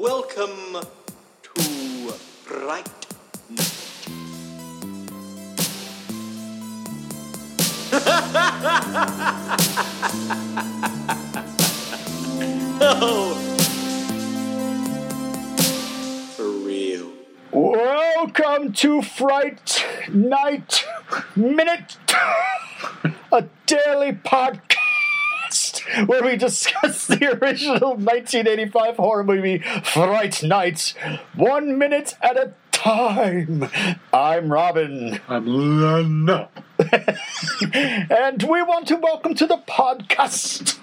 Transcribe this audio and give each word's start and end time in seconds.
Welcome 0.00 0.76
to 1.42 2.12
Fright 2.44 2.86
Night. 3.50 3.68
oh, 12.80 13.34
for 16.36 16.48
real. 16.64 17.10
Welcome 17.50 18.72
to 18.74 19.02
Fright 19.02 19.84
Night 20.12 20.84
Minute, 21.34 21.96
a 23.32 23.44
daily 23.66 24.12
podcast 24.12 24.67
where 26.06 26.22
we 26.22 26.36
discuss 26.36 27.06
the 27.06 27.38
original 27.40 27.90
1985 27.90 28.96
horror 28.96 29.24
movie 29.24 29.58
Fright 29.58 30.42
Night, 30.42 30.94
one 31.34 31.78
minute 31.78 32.14
at 32.20 32.36
a 32.36 32.52
time. 32.72 33.68
I'm 34.12 34.52
Robin, 34.52 35.20
I'm 35.28 35.46
Lana. 35.46 36.48
and 37.74 38.42
we 38.44 38.62
want 38.62 38.86
to 38.88 38.96
welcome 38.96 39.34
to 39.34 39.46
the 39.46 39.58
podcast 39.58 40.78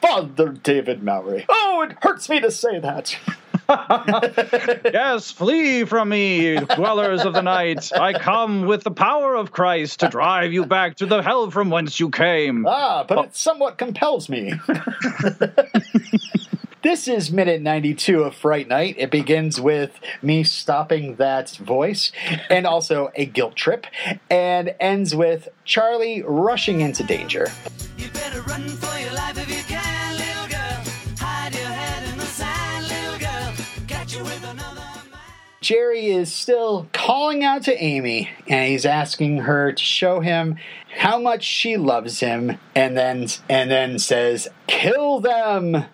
Father 0.00 0.48
David 0.48 1.02
Mowry. 1.02 1.44
Oh, 1.48 1.86
it 1.88 1.96
hurts 2.02 2.28
me 2.28 2.40
to 2.40 2.50
say 2.50 2.78
that. 2.78 3.18
Yes, 4.92 5.30
flee 5.30 5.84
from 5.84 6.08
me, 6.08 6.56
dwellers 6.56 7.24
of 7.24 7.32
the 7.32 7.42
night. 7.42 7.92
I 7.92 8.12
come 8.12 8.66
with 8.66 8.82
the 8.82 8.90
power 8.90 9.34
of 9.34 9.52
Christ 9.52 10.00
to 10.00 10.08
drive 10.08 10.52
you 10.52 10.66
back 10.66 10.96
to 10.96 11.06
the 11.06 11.22
hell 11.22 11.50
from 11.50 11.70
whence 11.70 12.00
you 12.00 12.10
came. 12.10 12.66
Ah, 12.66 13.04
but 13.06 13.26
it 13.26 13.36
somewhat 13.36 13.78
compels 13.78 14.28
me. 14.28 14.54
this 16.82 17.06
is 17.06 17.30
minute 17.30 17.62
92 17.62 18.22
of 18.22 18.34
Fright 18.34 18.68
Night. 18.68 18.96
It 18.98 19.10
begins 19.10 19.60
with 19.60 19.98
me 20.22 20.42
stopping 20.42 21.16
that 21.16 21.50
voice 21.56 22.10
and 22.48 22.66
also 22.66 23.12
a 23.14 23.26
guilt 23.26 23.54
trip, 23.54 23.86
and 24.28 24.74
ends 24.80 25.14
with 25.14 25.48
Charlie 25.64 26.22
rushing 26.22 26.80
into 26.80 27.04
danger. 27.04 27.46
Jerry 35.60 36.06
is 36.06 36.32
still 36.32 36.88
calling 36.94 37.44
out 37.44 37.64
to 37.64 37.76
Amy, 37.76 38.30
and 38.48 38.70
he's 38.70 38.86
asking 38.86 39.40
her 39.40 39.72
to 39.72 39.84
show 39.84 40.20
him 40.20 40.56
how 40.96 41.20
much 41.20 41.44
she 41.44 41.76
loves 41.76 42.20
him, 42.20 42.56
and 42.74 42.96
then 42.96 43.26
and 43.46 43.70
then 43.70 43.98
says, 43.98 44.48
"Kill 44.66 45.20
them." 45.20 45.84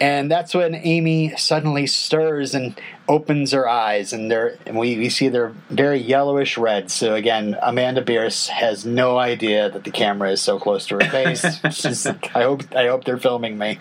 And 0.00 0.28
that's 0.28 0.52
when 0.52 0.74
Amy 0.74 1.36
suddenly 1.36 1.86
stirs 1.86 2.52
and 2.56 2.78
opens 3.08 3.52
her 3.52 3.68
eyes, 3.68 4.12
and 4.12 4.28
they're 4.28 4.58
and 4.66 4.76
we, 4.76 4.98
we 4.98 5.08
see 5.08 5.28
they're 5.28 5.54
very 5.70 6.00
yellowish 6.00 6.58
red. 6.58 6.90
So 6.90 7.14
again, 7.14 7.56
Amanda 7.62 8.02
Bearse 8.02 8.48
has 8.48 8.84
no 8.84 9.16
idea 9.16 9.70
that 9.70 9.84
the 9.84 9.92
camera 9.92 10.32
is 10.32 10.40
so 10.40 10.58
close 10.58 10.86
to 10.86 10.96
her 10.96 11.10
face. 11.10 11.44
She's 11.70 12.04
like, 12.04 12.34
I 12.34 12.42
hope 12.42 12.74
I 12.74 12.88
hope 12.88 13.04
they're 13.04 13.16
filming 13.16 13.58
me. 13.58 13.78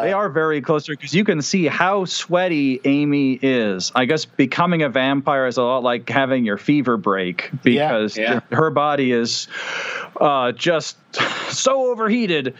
they 0.02 0.12
are 0.12 0.28
very 0.28 0.60
close 0.60 0.84
to 0.84 0.92
because 0.92 1.14
you 1.14 1.24
can 1.24 1.42
see 1.42 1.66
how 1.66 2.04
sweaty 2.04 2.80
Amy 2.84 3.38
is. 3.42 3.92
I 3.94 4.04
guess 4.04 4.24
becoming 4.24 4.82
a 4.82 4.88
vampire 4.88 5.46
is 5.46 5.56
a 5.56 5.62
lot 5.62 5.82
like 5.82 6.08
having 6.08 6.44
your 6.44 6.58
fever 6.58 6.96
break 6.96 7.50
because 7.62 8.16
Yeah. 8.16 8.40
her 8.52 8.70
body 8.70 9.12
is 9.12 9.48
uh, 10.20 10.52
just 10.52 10.96
so 11.58 11.90
overheated. 11.90 12.54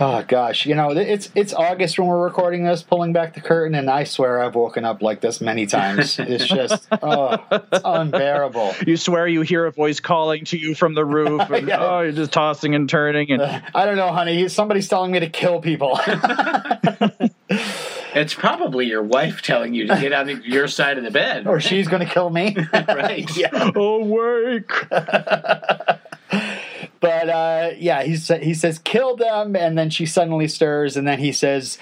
Oh 0.00 0.24
gosh, 0.26 0.66
you 0.66 0.74
know 0.74 0.90
it's 0.90 1.30
it's 1.34 1.52
August 1.52 1.98
when 1.98 2.08
we're 2.08 2.22
recording 2.24 2.64
this, 2.64 2.82
pulling 2.82 3.12
back 3.12 3.34
the 3.34 3.40
curtain, 3.40 3.74
and 3.74 3.88
I 3.90 4.04
swear 4.04 4.42
I've 4.42 4.54
woken 4.54 4.84
up 4.84 5.02
like 5.02 5.20
this 5.20 5.40
many 5.40 5.66
times. 5.66 6.18
It's 6.34 6.46
just 6.46 6.88
oh, 6.90 7.38
it's 7.50 7.82
unbearable. 7.84 8.74
You 8.86 8.96
swear 8.96 9.28
you 9.28 9.42
hear 9.42 9.66
a 9.66 9.70
voice 9.72 10.00
calling 10.00 10.44
to 10.46 10.58
you 10.58 10.74
from 10.74 10.94
the 10.94 11.04
roof, 11.04 11.48
and 11.50 11.68
Yeah. 11.74 11.78
oh, 11.84 12.00
you're 12.00 12.12
just 12.12 12.32
tossing 12.32 12.74
and 12.74 12.88
turning, 12.88 13.30
and 13.30 13.42
I 13.42 13.84
don't 13.84 13.96
know, 13.96 14.10
honey. 14.12 14.48
Somebody's 14.48 14.88
telling 14.88 15.12
me 15.12 15.20
to 15.20 15.28
kill 15.28 15.60
people. 15.60 15.98
It's 18.16 18.32
probably 18.32 18.86
your 18.86 19.02
wife 19.02 19.42
telling 19.42 19.74
you 19.74 19.88
to 19.88 20.00
get 20.00 20.12
on 20.12 20.42
your 20.44 20.68
side 20.68 20.98
of 20.98 21.04
the 21.04 21.10
bed. 21.10 21.48
or 21.48 21.60
she's 21.60 21.88
going 21.88 22.06
to 22.06 22.12
kill 22.12 22.30
me. 22.30 22.56
right. 22.72 23.36
yeah. 23.36 23.72
awake. 23.74 24.70
But 27.04 27.28
uh, 27.28 27.70
yeah, 27.76 28.02
he 28.02 28.16
sa- 28.16 28.38
he 28.38 28.54
says 28.54 28.78
kill 28.78 29.14
them, 29.14 29.54
and 29.54 29.76
then 29.76 29.90
she 29.90 30.06
suddenly 30.06 30.48
stirs, 30.48 30.96
and 30.96 31.06
then 31.06 31.18
he 31.18 31.32
says 31.32 31.76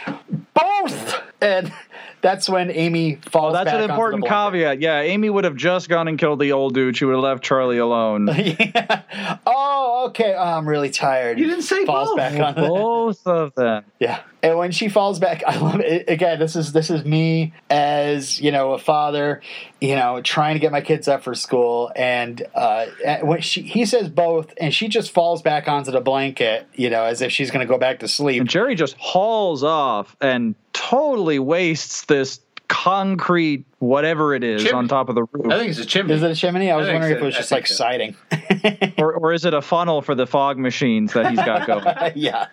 both, 0.53 1.23
and 1.41 1.73
that's 2.23 2.49
when 2.49 2.73
Amy 2.73 3.21
falls. 3.31 3.55
Oh, 3.55 3.65
That's 3.65 3.73
an 3.73 3.89
important 3.89 4.27
caveat. 4.27 4.81
Yeah, 4.81 5.01
Amy 5.01 5.31
would 5.31 5.45
have 5.45 5.55
just 5.55 5.89
gone 5.89 6.09
and 6.09 6.19
killed 6.19 6.41
the 6.41 6.51
old 6.51 6.75
dude. 6.75 6.97
She 6.97 7.05
would 7.05 7.15
have 7.15 7.23
left 7.23 7.45
Charlie 7.45 7.79
alone. 7.79 8.27
yeah. 8.37 9.03
Oh, 9.47 9.72
okay. 10.07 10.35
Oh, 10.37 10.43
I'm 10.43 10.69
really 10.69 10.91
tired. 10.91 11.39
You 11.39 11.47
didn't 11.47 11.63
say 11.63 11.85
falls 11.85 12.11
both. 12.11 12.17
back 12.17 12.39
on 12.39 12.55
the 12.55 12.69
Both 12.69 13.27
of 13.27 13.55
them. 13.55 13.85
Yeah. 13.99 14.21
And 14.43 14.59
when 14.59 14.73
she 14.73 14.89
falls 14.89 15.19
back, 15.19 15.43
I 15.47 15.57
love 15.57 15.81
it. 15.81 16.09
Again, 16.09 16.39
this 16.39 16.57
is 16.57 16.73
this 16.73 16.91
is 16.91 17.05
me 17.05 17.55
as, 17.71 18.41
you 18.41 18.53
know, 18.53 18.73
a 18.73 18.79
father, 18.79 19.41
you 19.81 19.97
know, 19.97 20.21
trying 20.21 20.55
to 20.55 20.61
get 20.61 20.73
my 20.73 20.81
kids 20.81 21.09
up 21.09 21.23
for 21.23 21.35
school 21.35 21.91
and 21.95 22.43
uh 22.55 22.87
when 23.23 23.41
she 23.41 23.63
he 23.63 23.85
says 23.85 24.09
both 24.09 24.53
and 24.59 24.75
she 24.75 24.89
just 24.89 25.13
falls 25.13 25.43
back 25.43 25.69
onto 25.69 25.91
the 25.91 26.01
blanket, 26.01 26.67
you 26.75 26.91
know, 26.91 27.05
as 27.05 27.23
if 27.23 27.33
she's 27.33 27.51
going 27.51 27.67
to 27.67 27.71
go 27.71 27.79
back 27.79 28.01
to 28.01 28.09
sleep. 28.09 28.41
And 28.41 28.51
Jerry 28.51 28.75
just 28.75 28.97
hauls 28.99 29.63
off 29.63 30.17
and 30.21 30.55
totally 30.73 31.39
wastes 31.39 32.05
this 32.07 32.41
concrete 32.73 33.67
whatever 33.81 34.35
it 34.35 34.43
is 34.43 34.63
Chimney. 34.63 34.79
on 34.79 34.89
top 34.89 35.11
of 35.11 35.15
the 35.15 35.25
roof. 35.25 35.53
I 35.53 35.59
think 35.59 35.71
it's 35.71 35.79
a 35.79 35.85
chimney. 35.85 36.15
Is 36.15 36.23
it 36.23 36.31
a 36.31 36.35
chimney? 36.35 36.71
I 36.71 36.77
was 36.77 36.87
think 36.87 36.95
wondering 36.95 37.15
if 37.15 37.23
it 37.23 37.25
was 37.25 37.35
I 37.35 37.39
just 37.39 37.53
like 37.53 37.67
so. 37.67 37.75
siding. 37.75 38.17
or, 38.97 39.13
or 39.13 39.35
is 39.35 39.45
it 39.45 39.53
a 39.53 39.61
funnel 39.61 40.01
for 40.01 40.15
the 40.15 40.27
fog 40.27 40.57
machines 40.57 41.13
that 41.13 41.29
he's 41.29 41.39
got 41.39 41.67
going? 41.67 42.13
yeah. 42.15 42.47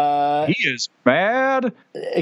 Uh, 0.00 0.46
he 0.46 0.68
is 0.68 0.88
mad. 1.04 1.72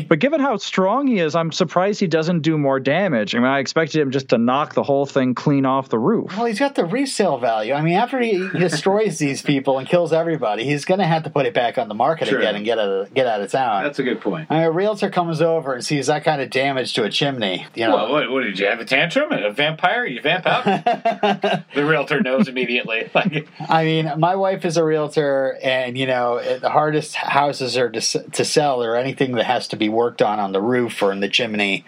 But 0.08 0.18
given 0.18 0.40
how 0.40 0.56
strong 0.56 1.06
he 1.06 1.18
is, 1.18 1.34
I'm 1.34 1.52
surprised 1.52 2.00
he 2.00 2.06
doesn't 2.06 2.40
do 2.40 2.56
more 2.58 2.80
damage. 2.80 3.34
I 3.34 3.38
mean, 3.38 3.46
I 3.46 3.58
expected 3.58 4.00
him 4.00 4.10
just 4.10 4.28
to 4.28 4.38
knock 4.38 4.74
the 4.74 4.82
whole 4.82 5.06
thing 5.06 5.34
clean 5.34 5.66
off 5.66 5.88
the 5.88 5.98
roof. 5.98 6.36
well, 6.36 6.46
he's 6.46 6.58
got 6.58 6.74
the 6.74 6.84
resale 6.84 7.38
value. 7.38 7.74
I 7.74 7.82
mean, 7.82 7.94
after 7.94 8.18
he 8.18 8.48
destroys 8.48 9.18
these 9.18 9.42
people 9.42 9.78
and 9.78 9.86
kills 9.86 10.12
everybody, 10.12 10.64
he's 10.64 10.84
going 10.84 11.00
to 11.00 11.06
have 11.06 11.22
to 11.24 11.30
put 11.30 11.46
it 11.46 11.54
back 11.54 11.78
on 11.78 11.88
the 11.88 11.94
market 11.94 12.28
Sure. 12.28 12.38
again 12.38 12.56
and 12.56 12.64
get 12.64 12.78
out 12.78 12.88
of, 12.88 13.14
get 13.14 13.26
out 13.26 13.40
of 13.40 13.50
town. 13.50 13.84
That's 13.84 13.98
a 13.98 14.02
good 14.02 14.20
point. 14.20 14.46
I 14.50 14.54
mean, 14.56 14.64
a 14.64 14.70
realtor 14.70 15.10
comes 15.10 15.40
over 15.42 15.74
and 15.74 15.84
sees 15.84 16.06
that 16.06 16.24
kind 16.24 16.40
of 16.40 16.50
damage 16.50 16.94
to 16.94 17.04
a 17.04 17.10
chimney. 17.10 17.66
You 17.74 17.86
know, 17.88 17.94
Well, 17.96 18.12
what, 18.12 18.30
what 18.30 18.42
did 18.44 18.58
you 18.58 18.66
have 18.66 18.80
a 18.80 18.84
tantrum? 18.84 19.32
A 19.32 19.50
vampire? 19.52 20.06
You 20.06 20.20
vamp 20.22 20.46
out? 20.46 20.64
the 21.74 21.84
realtor 21.84 22.20
knows 22.22 22.48
immediately. 22.48 23.10
Like, 23.14 23.48
I 23.68 23.84
mean, 23.84 24.12
my 24.18 24.34
wife 24.36 24.64
is 24.64 24.76
a 24.76 24.84
realtor, 24.84 25.58
and 25.62 25.96
you 25.98 26.06
know, 26.06 26.40
the 26.58 26.70
hardest 26.70 27.14
houses 27.14 27.67
are 27.76 27.90
to, 27.90 28.00
to 28.00 28.44
sell 28.44 28.82
or 28.82 28.96
anything 28.96 29.32
that 29.32 29.44
has 29.44 29.68
to 29.68 29.76
be 29.76 29.88
worked 29.88 30.22
on 30.22 30.38
on 30.38 30.52
the 30.52 30.60
roof 30.60 31.02
or 31.02 31.12
in 31.12 31.20
the 31.20 31.28
chimney. 31.28 31.84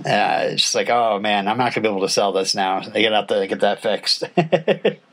Uh, 0.00 0.48
it's 0.52 0.62
just 0.62 0.74
like, 0.74 0.90
oh 0.90 1.18
man, 1.18 1.48
I'm 1.48 1.58
not 1.58 1.74
gonna 1.74 1.82
be 1.82 1.88
able 1.88 2.02
to 2.06 2.08
sell 2.08 2.32
this 2.32 2.54
now. 2.54 2.78
I 2.78 3.00
get 3.00 3.12
out 3.12 3.28
to 3.28 3.46
get 3.46 3.60
that 3.60 3.82
fixed. 3.82 4.24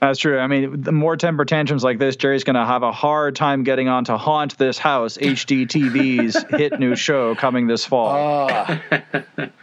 That's 0.02 0.20
true. 0.20 0.40
I 0.40 0.48
mean, 0.48 0.82
the 0.82 0.92
more 0.92 1.16
temper 1.18 1.46
tantrums 1.46 1.84
like 1.84 2.00
this, 2.00 2.16
Jerry's 2.16 2.44
going 2.44 2.56
to 2.56 2.66
have 2.66 2.82
a 2.82 2.92
hard 2.92 3.36
time 3.36 3.64
getting 3.64 3.88
on 3.88 4.06
to 4.06 4.18
Haunt 4.18 4.58
This 4.58 4.80
House, 4.80 5.16
HGTV's 5.18 6.44
hit 6.50 6.80
new 6.80 6.96
show 6.96 7.36
coming 7.36 7.68
this 7.68 7.86
fall. 7.86 8.50
oh, 8.50 8.80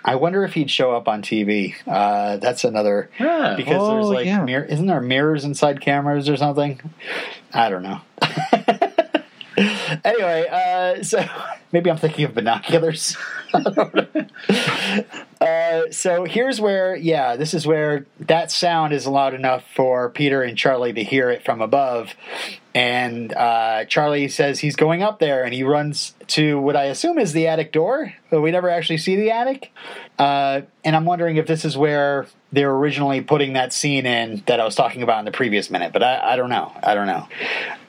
I 0.05 0.15
wonder 0.15 0.45
if 0.45 0.55
he'd 0.55 0.71
show 0.71 0.93
up 0.93 1.09
on 1.09 1.23
TV. 1.23 1.75
Uh, 1.87 2.37
that's 2.37 2.63
another 2.65 3.11
Yeah. 3.19 3.55
because 3.57 3.89
there's 3.89 4.07
Oh, 4.07 4.11
like, 4.11 4.27
yeah. 4.27 4.45
mirror, 4.45 4.65
isn't 4.65 4.87
there 4.87 5.01
mirrors 5.01 5.45
inside 5.45 5.81
cameras 5.81 6.29
or 6.29 6.37
something? 6.37 6.81
I 7.53 7.69
don't 7.69 7.83
know. 7.83 8.01
anyway, 10.05 10.47
uh, 10.51 11.03
so 11.03 11.25
maybe 11.73 11.91
I'm 11.91 11.97
thinking 11.97 12.25
of 12.25 12.35
binoculars. 12.35 13.17
uh, 15.41 15.83
so 15.91 16.25
here's 16.25 16.61
where, 16.61 16.97
yeah, 16.97 17.37
this 17.37 17.55
is 17.55 17.67
where 17.67 18.07
that 18.21 18.51
sound 18.51 18.93
is 18.93 19.07
loud 19.07 19.35
enough 19.35 19.65
for 19.75 20.11
Peter 20.11 20.43
and 20.43 20.57
Charlie 20.57 20.93
to 20.93 21.03
hear 21.03 21.31
it 21.31 21.45
from 21.45 21.61
above. 21.61 22.15
And 22.75 23.33
uh, 23.33 23.87
Charlie 23.87 24.29
says 24.29 24.61
he's 24.61 24.77
going 24.77 25.03
up 25.03 25.19
there 25.19 25.45
and 25.45 25.53
he 25.53 25.63
runs 25.65 26.15
to 26.29 26.61
what 26.61 26.77
I 26.77 26.85
assume 26.85 27.19
is 27.19 27.33
the 27.33 27.49
attic 27.49 27.73
door, 27.73 28.15
but 28.31 28.41
we 28.41 28.51
never 28.51 28.71
actually 28.71 28.99
see 28.99 29.17
the 29.17 29.31
attic. 29.31 29.73
Uh, 30.19 30.63
and 30.85 30.95
I'm 30.95 31.05
wondering 31.05 31.37
if 31.37 31.47
this 31.47 31.65
is 31.65 31.77
where 31.77 32.27
they're 32.51 32.75
originally 32.75 33.21
putting 33.21 33.53
that 33.55 33.73
scene 33.73 34.07
in 34.07 34.43
that 34.47 34.59
I 34.61 34.65
was 34.65 34.75
talking 34.75 35.03
about 35.03 35.19
in 35.19 35.25
the 35.27 35.33
previous 35.33 35.71
minute, 35.71 35.93
but 35.93 36.03
I, 36.03 36.33
I 36.33 36.37
don't 36.37 36.49
know. 36.49 36.73
I 36.83 36.95
don't 36.95 37.07
know. 37.07 37.29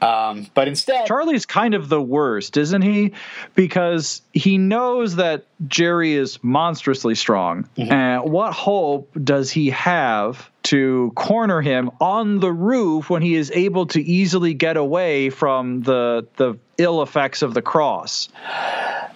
Um, 0.06 0.48
but 0.54 0.68
instead, 0.68 1.06
Charlie's 1.06 1.46
kind 1.46 1.74
of 1.74 1.88
the 1.88 2.02
worst, 2.02 2.58
isn't 2.58 2.82
he? 2.82 3.14
Because 3.56 4.22
he 4.34 4.58
knows 4.58 5.16
that 5.16 5.46
Jerry 5.68 6.14
is 6.14 6.44
monstrously 6.44 7.16
strong. 7.16 7.70
And 7.78 8.24
what 8.24 8.54
hope 8.54 9.12
does 9.24 9.52
he 9.52 9.70
have 9.70 10.50
to 10.64 11.12
corner 11.16 11.62
him 11.62 11.92
on 12.02 12.40
the 12.40 12.52
roof 12.52 13.10
when 13.10 13.22
he 13.22 13.36
is 13.36 13.52
able 13.52 13.86
to 13.88 14.02
easily 14.02 14.54
get 14.54 14.78
away 14.78 15.30
from 15.30 15.82
the 15.82 16.28
the 16.36 16.56
ill 16.78 17.02
effects 17.02 17.42
of 17.42 17.54
the 17.54 17.62
cross? 17.62 18.30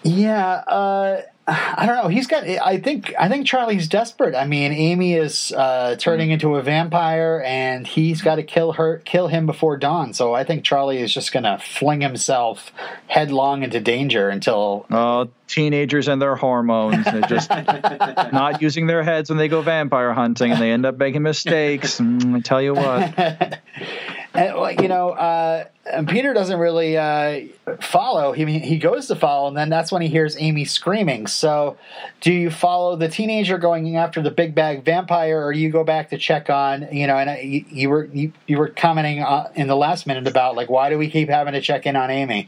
Yeah, 0.03 0.47
uh, 0.67 1.21
I 1.47 1.85
don't 1.85 1.95
know. 1.95 2.07
He's 2.07 2.27
got. 2.27 2.47
I 2.47 2.77
think. 2.77 3.13
I 3.19 3.27
think 3.27 3.45
Charlie's 3.45 3.89
desperate. 3.89 4.33
I 4.33 4.45
mean, 4.45 4.71
Amy 4.71 5.15
is 5.15 5.51
uh, 5.51 5.97
turning 5.97 6.31
into 6.31 6.55
a 6.55 6.61
vampire, 6.61 7.43
and 7.45 7.85
he's 7.85 8.21
got 8.21 8.35
to 8.35 8.43
kill 8.43 8.73
her, 8.73 8.99
kill 8.99 9.27
him 9.27 9.45
before 9.45 9.75
dawn. 9.75 10.13
So 10.13 10.33
I 10.33 10.45
think 10.45 10.63
Charlie 10.63 10.99
is 10.99 11.13
just 11.13 11.33
going 11.33 11.43
to 11.43 11.57
fling 11.57 11.99
himself 11.99 12.71
headlong 13.07 13.63
into 13.63 13.81
danger 13.81 14.29
until. 14.29 14.85
Oh, 14.89 15.29
teenagers 15.47 16.07
and 16.07 16.21
their 16.21 16.35
hormones. 16.35 17.03
They're 17.03 17.21
just 17.21 17.49
not 18.31 18.61
using 18.61 18.87
their 18.87 19.03
heads 19.03 19.29
when 19.29 19.37
they 19.37 19.49
go 19.49 19.61
vampire 19.61 20.13
hunting, 20.13 20.51
and 20.51 20.61
they 20.61 20.71
end 20.71 20.85
up 20.85 20.97
making 20.97 21.23
mistakes. 21.23 21.99
Mm, 21.99 22.37
I 22.37 22.39
tell 22.39 22.61
you 22.61 22.73
what. 22.73 23.59
And, 24.33 24.81
you 24.81 24.87
know, 24.87 25.11
uh, 25.11 25.65
and 25.85 26.07
Peter 26.07 26.33
doesn't 26.33 26.59
really 26.59 26.97
uh, 26.97 27.41
follow. 27.81 28.31
He 28.31 28.59
he 28.59 28.77
goes 28.77 29.07
to 29.07 29.15
follow, 29.15 29.49
and 29.49 29.57
then 29.57 29.69
that's 29.69 29.91
when 29.91 30.01
he 30.01 30.07
hears 30.07 30.37
Amy 30.39 30.63
screaming. 30.65 31.27
So, 31.27 31.77
do 32.21 32.31
you 32.31 32.49
follow 32.49 32.95
the 32.95 33.09
teenager 33.09 33.57
going 33.57 33.95
after 33.97 34.21
the 34.21 34.31
big 34.31 34.55
bag 34.55 34.85
vampire, 34.85 35.43
or 35.43 35.51
you 35.51 35.69
go 35.69 35.83
back 35.83 36.09
to 36.09 36.17
check 36.17 36.49
on? 36.49 36.87
You 36.91 37.07
know, 37.07 37.17
and 37.17 37.47
you, 37.47 37.65
you 37.69 37.89
were 37.89 38.05
you, 38.05 38.31
you 38.47 38.57
were 38.57 38.69
commenting 38.69 39.25
in 39.55 39.67
the 39.67 39.75
last 39.75 40.07
minute 40.07 40.25
about 40.25 40.55
like 40.55 40.69
why 40.69 40.89
do 40.89 40.97
we 40.97 41.09
keep 41.09 41.27
having 41.27 41.53
to 41.53 41.61
check 41.61 41.85
in 41.85 41.95
on 41.97 42.09
Amy? 42.09 42.47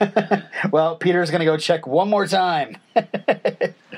well, 0.70 0.96
Peter's 0.96 1.30
going 1.30 1.40
to 1.40 1.46
go 1.46 1.56
check 1.56 1.86
one 1.86 2.10
more 2.10 2.26
time. 2.26 2.76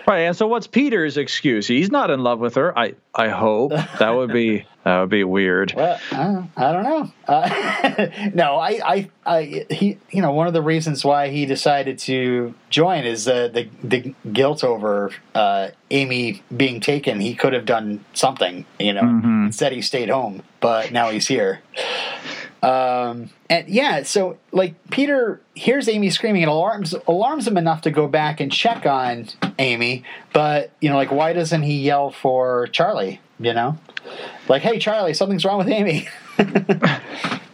Right, 0.07 0.21
and 0.21 0.37
so 0.37 0.49
what's 0.49 0.67
Peter's 0.67 1.17
excuse? 1.17 1.69
He's 1.69 1.91
not 1.91 2.11
in 2.11 2.25
love 2.25 2.41
with 2.41 2.57
her. 2.57 2.77
I 2.77 2.95
I 3.15 3.29
hope 3.29 3.71
that 3.71 4.11
would 4.11 4.33
be 4.33 4.67
that 4.85 5.01
would 5.01 5.11
be 5.11 5.25
weird. 5.25 5.75
Well, 5.77 6.01
uh, 6.11 6.43
I 6.57 6.73
don't 6.73 6.83
know. 6.85 7.13
Uh, 7.29 8.07
no, 8.35 8.57
I, 8.57 8.81
I, 8.85 9.11
I, 9.27 9.67
he, 9.71 9.99
you 10.11 10.23
know, 10.23 10.33
one 10.33 10.47
of 10.47 10.55
the 10.55 10.63
reasons 10.63 11.05
why 11.05 11.29
he 11.29 11.45
decided 11.45 11.99
to 12.01 12.55
join 12.71 13.05
is 13.05 13.25
the 13.27 13.51
the, 13.53 13.69
the 13.87 14.15
guilt 14.33 14.65
over 14.65 15.11
uh, 15.35 15.69
Amy 15.91 16.43
being 16.57 16.81
taken. 16.81 17.21
He 17.21 17.35
could 17.35 17.53
have 17.53 17.67
done 17.67 18.05
something, 18.15 18.65
you 18.79 18.95
know. 18.95 19.03
Instead, 19.47 19.73
he 19.73 19.83
stayed 19.83 20.09
home, 20.09 20.43
but 20.61 20.93
now 20.93 21.11
he's 21.11 21.27
here. 21.29 21.61
Um, 22.63 23.31
and 23.49 23.69
yeah, 23.69 24.03
so 24.03 24.39
like 24.53 24.75
Peter 24.91 25.41
hears 25.55 25.89
Amy 25.89 26.11
screaming, 26.11 26.43
it 26.43 26.49
alarms 26.49 26.95
alarms 27.07 27.47
him 27.47 27.57
enough 27.57 27.83
to 27.83 27.91
go 27.91 28.07
back 28.07 28.41
and 28.41 28.53
check 28.53 28.85
on 28.87 29.29
Amy. 29.59 30.05
But 30.33 30.73
you 30.81 30.91
know, 30.91 30.97
like, 30.97 31.11
why 31.11 31.33
doesn't 31.33 31.63
he 31.63 31.81
yell 31.81 32.11
for 32.11 32.67
Charlie? 32.69 33.21
You 33.39 33.55
know, 33.55 33.79
like, 34.49 34.63
hey, 34.63 34.79
Charlie, 34.79 35.15
something's 35.15 35.45
wrong 35.45 35.59
with 35.59 35.69
Amy. 35.69 36.09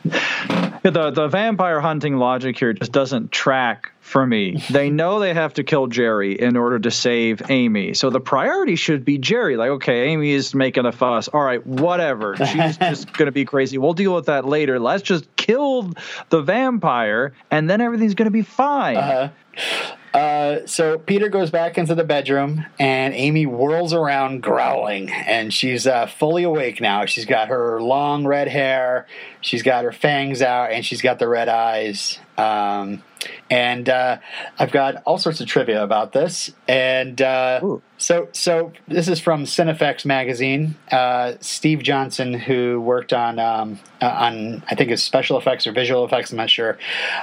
The 0.92 1.10
the 1.10 1.28
vampire 1.28 1.80
hunting 1.80 2.16
logic 2.16 2.58
here 2.58 2.72
just 2.72 2.92
doesn't 2.92 3.32
track 3.32 3.92
for 4.00 4.24
me. 4.24 4.62
They 4.70 4.88
know 4.88 5.18
they 5.18 5.34
have 5.34 5.54
to 5.54 5.64
kill 5.64 5.88
Jerry 5.88 6.40
in 6.40 6.56
order 6.56 6.78
to 6.78 6.90
save 6.92 7.42
Amy. 7.50 7.94
So 7.94 8.10
the 8.10 8.20
priority 8.20 8.76
should 8.76 9.04
be 9.04 9.18
Jerry. 9.18 9.56
Like, 9.56 9.70
okay, 9.70 10.08
Amy 10.08 10.30
is 10.30 10.54
making 10.54 10.86
a 10.86 10.92
fuss. 10.92 11.26
All 11.26 11.42
right, 11.42 11.64
whatever. 11.66 12.36
She's 12.36 12.76
just 12.78 13.12
going 13.16 13.26
to 13.26 13.32
be 13.32 13.44
crazy. 13.44 13.78
We'll 13.78 13.94
deal 13.94 14.14
with 14.14 14.26
that 14.26 14.44
later. 14.44 14.78
Let's 14.78 15.02
just 15.02 15.34
kill 15.34 15.92
the 16.28 16.40
vampire 16.42 17.32
and 17.50 17.68
then 17.68 17.80
everything's 17.80 18.14
going 18.14 18.26
to 18.26 18.30
be 18.30 18.42
fine. 18.42 18.96
Uh-huh. 18.96 19.95
Uh, 20.14 20.66
so 20.66 20.98
Peter 20.98 21.28
goes 21.28 21.50
back 21.50 21.76
into 21.76 21.94
the 21.94 22.04
bedroom, 22.04 22.64
and 22.78 23.12
Amy 23.14 23.44
whirls 23.44 23.92
around 23.92 24.42
growling, 24.42 25.10
and 25.10 25.52
she's 25.52 25.86
uh, 25.86 26.06
fully 26.06 26.42
awake 26.42 26.80
now. 26.80 27.04
She's 27.04 27.26
got 27.26 27.48
her 27.48 27.80
long 27.82 28.26
red 28.26 28.48
hair, 28.48 29.06
she's 29.40 29.62
got 29.62 29.84
her 29.84 29.92
fangs 29.92 30.40
out, 30.40 30.72
and 30.72 30.84
she's 30.84 31.02
got 31.02 31.18
the 31.18 31.28
red 31.28 31.48
eyes. 31.48 32.18
Um, 32.38 33.02
and 33.50 33.88
uh, 33.88 34.18
I've 34.58 34.72
got 34.72 35.02
all 35.04 35.18
sorts 35.18 35.40
of 35.40 35.46
trivia 35.46 35.82
about 35.82 36.12
this. 36.12 36.52
And 36.68 37.20
uh, 37.20 37.78
so, 37.98 38.28
so 38.32 38.72
this 38.88 39.08
is 39.08 39.20
from 39.20 39.44
Cinefex 39.44 40.04
magazine. 40.04 40.76
Uh, 40.90 41.34
Steve 41.40 41.82
Johnson, 41.82 42.34
who 42.34 42.80
worked 42.80 43.12
on 43.12 43.38
um, 43.38 43.78
uh, 44.00 44.06
on 44.06 44.62
I 44.70 44.74
think 44.74 44.90
it's 44.90 45.02
special 45.02 45.38
effects 45.38 45.66
or 45.66 45.72
visual 45.72 46.04
effects, 46.04 46.30
I'm 46.30 46.36
not 46.36 46.50
sure. 46.50 46.78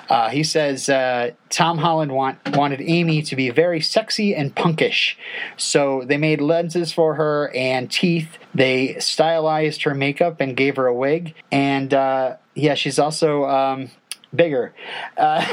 Uh, 0.10 0.30
he 0.30 0.44
says 0.44 0.89
uh, 0.89 1.31
Tom 1.50 1.77
Holland 1.77 2.12
want, 2.12 2.38
wanted 2.56 2.81
Amy 2.81 3.21
to 3.24 3.36
be 3.36 3.50
very 3.50 3.81
sexy 3.81 4.36
and 4.36 4.56
punkish, 4.56 5.15
so 5.57 6.04
they 6.06 6.18
made 6.18 6.42
lenses 6.42 6.92
for 6.92 7.15
her 7.15 7.51
and 7.54 7.92
teeth. 7.92 8.38
They 8.56 9.00
stylized 9.00 9.83
her 9.83 9.94
makeup 9.94 10.42
and 10.42 10.56
gave 10.56 10.75
her 10.77 10.88
a 10.88 10.94
wig, 10.94 11.33
and 11.51 11.94
uh, 11.94 12.38
yeah, 12.56 12.75
she's 12.75 13.00
also. 13.00 13.45
Um, 13.45 13.89
bigger. 14.35 14.74
Uh, 15.18 15.44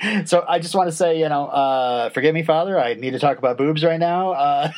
so 0.24 0.44
I 0.48 0.58
just 0.58 0.74
want 0.74 0.88
to 0.90 0.96
say, 0.96 1.20
you 1.20 1.28
know, 1.28 1.46
uh, 1.46 2.10
forgive 2.10 2.34
me, 2.34 2.42
Father. 2.42 2.78
I 2.78 2.94
need 2.94 3.12
to 3.12 3.18
talk 3.18 3.38
about 3.38 3.56
boobs 3.58 3.84
right 3.84 4.00
now. 4.00 4.32
Uh, 4.32 4.72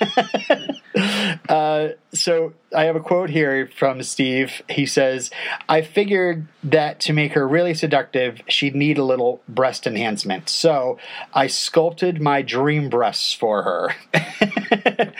uh, 1.49 1.89
so 2.13 2.53
I 2.75 2.85
have 2.85 2.97
a 2.97 3.01
quote 3.01 3.31
here 3.31 3.69
from 3.75 4.03
Steve. 4.03 4.63
He 4.69 4.87
says, 4.87 5.31
"I 5.69 5.83
figured 5.83 6.47
that 6.65 7.01
to 7.01 7.13
make 7.13 7.33
her 7.33 7.47
really 7.47 7.75
seductive, 7.75 8.41
she'd 8.49 8.75
need 8.75 8.99
a 8.99 9.05
little 9.05 9.43
breast 9.49 9.87
enhancement. 9.87 10.49
So 10.49 10.99
I 11.33 11.47
sculpted 11.47 12.21
my 12.21 12.43
dream 12.43 12.89
breasts 12.89 13.33
for 13.33 13.63
her." 13.63 13.95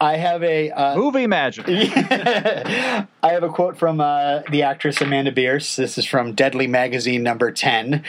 I 0.00 0.16
have 0.16 0.42
a 0.42 0.70
uh, 0.70 0.96
Movie 0.96 1.26
magic. 1.26 1.64
I 1.68 3.06
have 3.22 3.42
a 3.42 3.48
quote 3.48 3.78
from 3.78 4.00
uh, 4.00 4.40
the 4.50 4.62
actress 4.62 5.00
Amanda 5.00 5.30
Bearse. 5.30 5.76
This 5.76 5.96
is 5.96 6.04
from 6.04 6.32
Deadly 6.32 6.66
Magazine 6.66 7.22
number 7.22 7.52
10. 7.52 8.04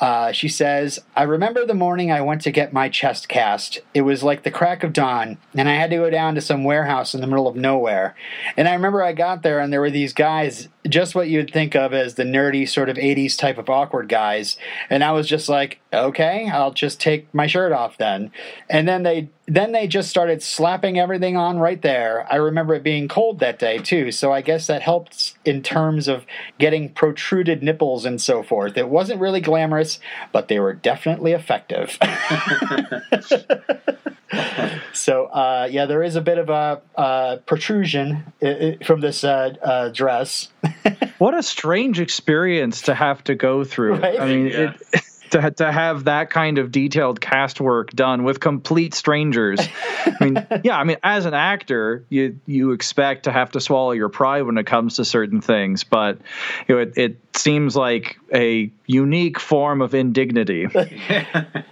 Uh, 0.00 0.32
she 0.32 0.48
says, 0.48 0.98
I 1.16 1.22
remember 1.22 1.64
the 1.64 1.74
morning 1.74 2.12
I 2.12 2.20
went 2.20 2.42
to 2.42 2.50
get 2.50 2.72
my 2.72 2.88
chest 2.88 3.28
cast. 3.28 3.80
It 3.94 4.02
was 4.02 4.22
like 4.22 4.42
the 4.42 4.50
crack 4.50 4.84
of 4.84 4.92
dawn, 4.92 5.38
and 5.54 5.68
I 5.68 5.74
had 5.74 5.90
to 5.90 5.96
go 5.96 6.10
down 6.10 6.34
to 6.34 6.40
some 6.40 6.64
warehouse 6.64 7.14
in 7.14 7.20
the 7.20 7.26
middle 7.26 7.48
of 7.48 7.56
nowhere. 7.56 8.14
And 8.56 8.68
I 8.68 8.74
remember 8.74 9.02
I 9.02 9.14
got 9.14 9.42
there, 9.42 9.60
and 9.60 9.72
there 9.72 9.80
were 9.80 9.90
these 9.90 10.12
guys, 10.12 10.68
just 10.88 11.14
what 11.14 11.28
you'd 11.28 11.52
think 11.52 11.74
of 11.74 11.92
as 11.92 12.14
the 12.14 12.24
nerdy 12.24 12.68
sort 12.68 12.88
of 12.88 12.96
80s 12.96 13.36
type 13.36 13.58
of 13.58 13.68
awkward 13.70 14.08
guys. 14.08 14.56
And 14.90 15.04
I 15.04 15.12
was 15.12 15.28
just 15.28 15.48
like, 15.48 15.80
okay, 15.92 16.48
I'll 16.50 16.72
just 16.72 17.00
take 17.00 17.32
my 17.34 17.46
shirt 17.46 17.72
off 17.72 17.98
then. 17.98 18.30
And 18.68 18.88
then 18.88 19.02
they 19.02 19.28
then 19.46 19.72
they 19.72 19.86
just 19.86 20.10
started 20.10 20.42
slapping 20.42 20.98
everything 20.98 21.36
on 21.36 21.58
right 21.58 21.80
there. 21.80 22.30
I 22.30 22.36
remember 22.36 22.74
it 22.74 22.82
being 22.82 23.08
cold 23.08 23.38
that 23.38 23.58
day 23.58 23.78
too, 23.78 24.12
so 24.12 24.30
I 24.30 24.42
guess 24.42 24.66
that 24.66 24.82
helped 24.82 25.38
in 25.44 25.62
terms 25.62 26.06
of 26.06 26.26
getting 26.58 26.92
protruded 26.92 27.62
nipples 27.62 28.04
and 28.04 28.20
so 28.20 28.42
forth. 28.42 28.76
It 28.76 28.90
wasn't 28.90 29.20
really 29.20 29.40
glamorous, 29.40 30.00
but 30.32 30.48
they 30.48 30.60
were 30.60 30.74
definitely 30.74 31.32
effective. 31.32 31.96
so 34.92 35.26
uh, 35.26 35.68
yeah, 35.70 35.86
there 35.86 36.02
is 36.02 36.16
a 36.16 36.20
bit 36.20 36.38
of 36.38 36.48
a 36.50 36.80
uh, 36.96 37.36
protrusion 37.46 38.24
i- 38.42 38.46
i- 38.80 38.84
from 38.84 39.00
this 39.00 39.24
uh, 39.24 39.54
uh, 39.62 39.88
dress. 39.90 40.48
What 41.18 41.34
a 41.36 41.42
strange 41.42 41.98
experience 41.98 42.82
to 42.82 42.94
have 42.94 43.24
to 43.24 43.34
go 43.34 43.64
through. 43.64 43.96
Right? 43.96 44.20
I 44.20 44.26
mean, 44.28 44.46
Yeah. 44.46 44.74
it, 44.92 45.02
to 45.30 45.50
to 45.52 45.72
have 45.72 46.04
that 46.04 46.30
kind 46.30 46.58
of 46.58 46.70
detailed 46.72 47.20
cast 47.20 47.60
work 47.60 47.90
done 47.90 48.24
with 48.24 48.40
complete 48.40 48.94
strangers. 48.94 49.60
I 49.60 50.24
mean, 50.24 50.46
yeah, 50.64 50.78
I 50.78 50.84
mean, 50.84 50.96
as 51.02 51.26
an 51.26 51.34
actor, 51.34 52.04
you 52.08 52.38
you 52.46 52.72
expect 52.72 53.24
to 53.24 53.32
have 53.32 53.52
to 53.52 53.60
swallow 53.60 53.92
your 53.92 54.08
pride 54.08 54.42
when 54.42 54.58
it 54.58 54.66
comes 54.66 54.96
to 54.96 55.04
certain 55.04 55.40
things, 55.40 55.84
but 55.84 56.18
you 56.66 56.74
know, 56.74 56.80
it, 56.82 56.92
it 56.96 57.36
seems 57.36 57.76
like 57.76 58.18
a 58.34 58.70
unique 58.86 59.38
form 59.38 59.80
of 59.80 59.94
indignity. 59.94 60.66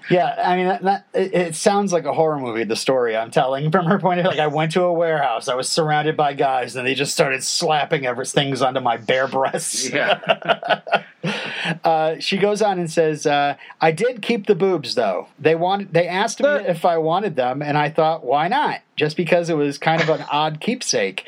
Yeah, 0.09 0.35
I 0.39 0.57
mean, 0.57 0.67
that, 0.69 0.83
that, 0.85 1.07
it, 1.15 1.35
it 1.35 1.55
sounds 1.57 1.93
like 1.93 2.05
a 2.05 2.13
horror 2.13 2.39
movie. 2.39 2.63
The 2.63 2.77
story 2.77 3.17
I'm 3.17 3.31
telling 3.33 3.73
from 3.73 3.87
her 3.87 3.99
point 3.99 4.21
of 4.21 4.25
view, 4.25 4.31
like 4.31 4.39
I 4.39 4.47
went 4.47 4.73
to 4.73 4.83
a 4.83 4.93
warehouse, 4.93 5.49
I 5.49 5.57
was 5.57 5.69
surrounded 5.69 6.17
by 6.17 6.35
guys, 6.35 6.77
and 6.77 6.87
they 6.87 6.95
just 6.95 7.13
started 7.13 7.43
slapping 7.43 8.07
every 8.07 8.27
things 8.27 8.63
onto 8.63 8.81
my 8.81 8.99
bare 8.99 9.27
breasts. 9.27 9.91
Yeah. 9.91 10.81
Uh, 11.85 12.17
she 12.19 12.39
goes 12.39 12.63
on 12.63 12.79
and 12.79 12.91
says, 12.91 13.27
uh, 13.27 13.57
"I 13.81 13.93
did 13.93 14.23
keep 14.23 14.47
the 14.47 14.55
boobs, 14.55 14.95
though. 14.95 15.29
They 15.39 15.55
wanted, 15.55 15.93
they 15.93 16.07
asked 16.09 16.41
me 16.41 16.49
if 16.49 16.85
I 16.85 16.99
wanted 16.99 17.37
them, 17.37 17.63
and 17.63 17.77
I 17.77 17.91
thought, 17.91 18.25
why 18.25 18.49
not? 18.49 18.81
Just 18.97 19.17
because 19.17 19.51
it 19.51 19.57
was 19.57 19.79
kind 19.79 20.01
of 20.01 20.09
an 20.09 20.25
odd 20.31 20.61
keepsake. 20.61 21.27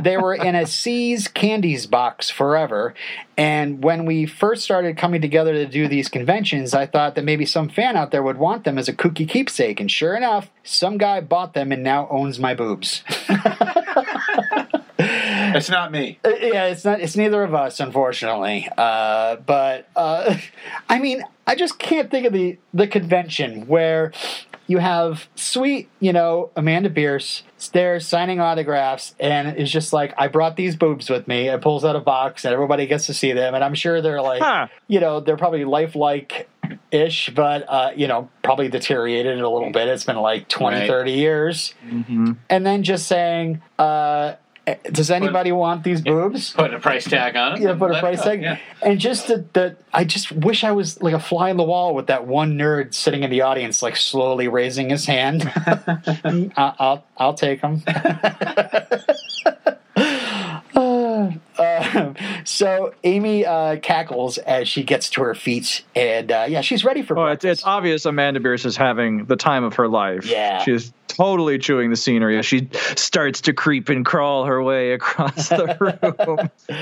They 0.00 0.16
were 0.16 0.34
in 0.34 0.54
a 0.54 0.66
See's 0.66 1.28
candies 1.28 1.86
box 1.86 2.30
forever, 2.30 2.94
and 3.36 3.82
when 3.82 4.04
we 4.04 4.26
first 4.26 4.64
started 4.64 4.96
coming 4.96 5.20
together 5.20 5.52
to 5.52 5.66
do 5.66 5.88
these 5.88 6.08
conventions, 6.08 6.74
I 6.74 6.86
thought 6.86 7.14
that 7.16 7.24
maybe 7.24 7.44
some 7.44 7.68
fan 7.68 7.96
out 7.96 8.10
there 8.10 8.22
would 8.22 8.38
want 8.38 8.64
them 8.64 8.78
as 8.78 8.88
a 8.88 8.92
kooky 8.92 9.28
keepsake, 9.28 9.80
and 9.80 9.90
sure 9.90 10.14
enough, 10.14 10.50
some 10.62 10.98
guy 10.98 11.20
bought 11.20 11.54
them 11.54 11.72
and 11.72 11.82
now 11.82 12.08
owns 12.10 12.38
my 12.38 12.54
boobs." 12.54 13.02
It's 15.58 15.68
not 15.70 15.92
me. 15.92 16.18
Uh, 16.24 16.30
yeah, 16.40 16.66
it's 16.66 16.84
not. 16.84 17.00
It's 17.00 17.16
neither 17.16 17.42
of 17.42 17.54
us, 17.54 17.80
unfortunately. 17.80 18.68
Uh, 18.76 19.36
but 19.36 19.88
uh, 19.96 20.36
I 20.88 20.98
mean, 20.98 21.22
I 21.46 21.54
just 21.54 21.78
can't 21.78 22.10
think 22.10 22.26
of 22.26 22.32
the 22.32 22.58
the 22.72 22.86
convention 22.86 23.66
where 23.66 24.12
you 24.66 24.78
have 24.78 25.28
sweet, 25.34 25.88
you 25.98 26.12
know, 26.12 26.50
Amanda 26.54 26.90
Bearse 26.90 27.42
there 27.72 27.98
signing 28.00 28.38
autographs, 28.38 29.14
and 29.18 29.48
it's 29.48 29.70
just 29.70 29.92
like, 29.94 30.12
I 30.18 30.28
brought 30.28 30.56
these 30.56 30.76
boobs 30.76 31.08
with 31.08 31.26
me. 31.26 31.48
It 31.48 31.60
pulls 31.62 31.84
out 31.86 31.96
a 31.96 32.00
box, 32.00 32.44
and 32.44 32.52
everybody 32.52 32.86
gets 32.86 33.06
to 33.06 33.14
see 33.14 33.32
them, 33.32 33.54
and 33.54 33.64
I'm 33.64 33.74
sure 33.74 34.00
they're 34.02 34.20
like, 34.22 34.42
Huh. 34.42 34.68
you 34.86 35.00
know, 35.00 35.20
they're 35.20 35.38
probably 35.38 35.64
lifelike 35.64 36.48
ish, 36.90 37.30
but 37.30 37.64
uh, 37.66 37.90
you 37.96 38.08
know, 38.08 38.28
probably 38.42 38.68
deteriorated 38.68 39.40
a 39.40 39.48
little 39.48 39.72
bit. 39.72 39.88
It's 39.88 40.04
been 40.04 40.16
like 40.16 40.48
20, 40.48 40.80
Right. 40.80 40.86
30 40.86 41.12
years. 41.12 41.74
And 42.50 42.66
then 42.66 42.82
just 42.82 43.06
saying, 43.06 43.62
uh, 43.78 44.34
does 44.84 45.10
anybody 45.10 45.52
want 45.52 45.84
these 45.84 46.00
boobs? 46.00 46.52
Put 46.52 46.72
a 46.74 46.78
price 46.80 47.04
tag 47.04 47.36
on 47.36 47.54
it. 47.54 47.60
Yeah, 47.60 47.74
put 47.74 47.90
a 47.90 48.00
price 48.00 48.22
tag. 48.22 48.42
yeah. 48.42 48.58
And 48.82 48.98
just 48.98 49.28
the, 49.28 49.44
the, 49.52 49.76
I 49.92 50.04
just 50.04 50.32
wish 50.32 50.64
I 50.64 50.72
was 50.72 51.00
like 51.02 51.14
a 51.14 51.20
fly 51.20 51.50
on 51.50 51.56
the 51.56 51.64
wall 51.64 51.94
with 51.94 52.06
that 52.08 52.26
one 52.26 52.56
nerd 52.56 52.94
sitting 52.94 53.22
in 53.22 53.30
the 53.30 53.42
audience, 53.42 53.82
like 53.82 53.96
slowly 53.96 54.48
raising 54.48 54.90
his 54.90 55.06
hand. 55.06 55.50
I- 55.54 56.50
uh, 56.56 56.72
I'll, 56.78 57.04
I'll 57.16 57.34
take 57.34 57.60
him. 57.60 57.82
so 62.48 62.94
Amy 63.04 63.44
uh, 63.44 63.76
cackles 63.76 64.38
as 64.38 64.68
she 64.68 64.82
gets 64.82 65.10
to 65.10 65.22
her 65.22 65.34
feet, 65.34 65.84
and 65.94 66.32
uh, 66.32 66.46
yeah, 66.48 66.62
she's 66.62 66.82
ready 66.84 67.02
for 67.02 67.18
Oh, 67.18 67.26
it's, 67.26 67.44
it's 67.44 67.62
obvious 67.62 68.06
Amanda 68.06 68.40
Bearse 68.40 68.64
is 68.64 68.76
having 68.76 69.26
the 69.26 69.36
time 69.36 69.64
of 69.64 69.74
her 69.74 69.86
life. 69.86 70.24
Yeah. 70.24 70.62
She's 70.62 70.92
totally 71.08 71.58
chewing 71.58 71.90
the 71.90 71.96
scenery 71.96 72.38
as 72.38 72.46
she 72.46 72.70
starts 72.96 73.42
to 73.42 73.52
creep 73.52 73.90
and 73.90 74.04
crawl 74.04 74.46
her 74.46 74.62
way 74.62 74.92
across 74.92 75.50
the 75.50 75.76
room. 76.68 76.78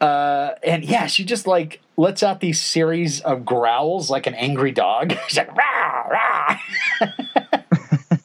Uh, 0.00 0.54
and 0.62 0.84
yeah, 0.84 1.06
she 1.06 1.24
just 1.24 1.46
like 1.46 1.80
lets 1.96 2.22
out 2.22 2.40
these 2.40 2.60
series 2.60 3.20
of 3.20 3.44
growls 3.44 4.10
like 4.10 4.26
an 4.26 4.34
angry 4.34 4.72
dog. 4.72 5.14
She's 5.28 5.38
like 5.38 5.56
rah 5.56 6.08
rah. 6.08 6.58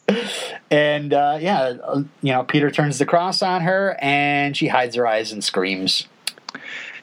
and 0.72 1.13
uh, 1.13 1.38
yeah, 1.39 1.62
uh, 1.62 2.03
you 2.22 2.34
know, 2.34 2.44
Peter 2.44 2.70
turns 2.70 3.00
the 3.00 3.05
cross 3.05 3.41
on 3.41 3.62
her, 3.62 3.98
and 4.00 4.58
she 4.58 4.67
hides 4.67 4.96
her 4.96 5.08
eyes 5.08 5.32
and 5.32 5.44
screams. 5.44 6.08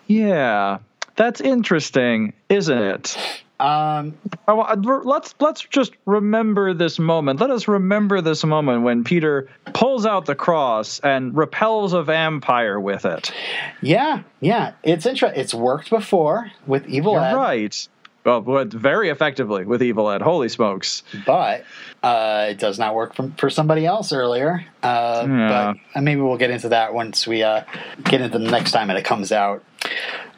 Yeah. 0.07 0.79
That's 1.17 1.41
interesting, 1.41 2.33
isn't 2.49 2.79
it? 2.79 3.19
Um, 3.61 4.19
let's 4.49 5.35
let's 5.39 5.61
just 5.63 5.93
remember 6.05 6.75
this 6.75 6.99
moment. 6.99 7.39
Let 7.39 7.51
us 7.51 7.69
remember 7.69 8.21
this 8.21 8.43
moment 8.45 8.83
when 8.83 9.05
Peter 9.05 9.49
pulls 9.73 10.05
out 10.05 10.27
the 10.27 10.35
cross 10.35 10.99
and 11.01 11.37
repels 11.37 11.93
a 11.93 12.03
vampire 12.03 12.81
with 12.81 13.05
it. 13.05 13.33
yeah, 13.81 14.23
yeah, 14.41 14.73
it's 14.83 15.07
interesting. 15.07 15.41
It's 15.41 15.55
worked 15.55 15.91
before 15.91 16.51
with 16.67 16.89
Evil 16.89 17.13
You're 17.13 17.23
Ed, 17.23 17.35
right. 17.37 17.89
Well, 18.25 18.41
but 18.41 18.69
very 18.69 19.09
effectively 19.09 19.65
with 19.65 19.83
Evil 19.83 20.09
Ed. 20.11 20.23
Holy 20.23 20.49
smokes! 20.49 21.03
but 21.27 21.65
uh, 22.03 22.47
it 22.51 22.59
does 22.59 22.79
not 22.79 22.95
work 22.95 23.15
for, 23.17 23.31
for 23.37 23.51
somebody 23.51 23.85
else 23.85 24.13
earlier. 24.13 24.65
Uh, 24.83 25.27
Yeah. 25.29 25.75
But 25.95 25.99
uh, 25.99 26.03
maybe 26.03 26.21
we'll 26.21 26.37
get 26.37 26.51
into 26.51 26.69
that 26.71 26.95
once 26.95 27.27
we 27.27 27.43
uh, 27.43 27.63
get 28.05 28.21
into 28.21 28.39
the 28.39 28.51
next 28.51 28.73
time 28.73 28.91
and 28.91 28.99
it 28.99 29.05
comes 29.05 29.33
out. 29.33 29.65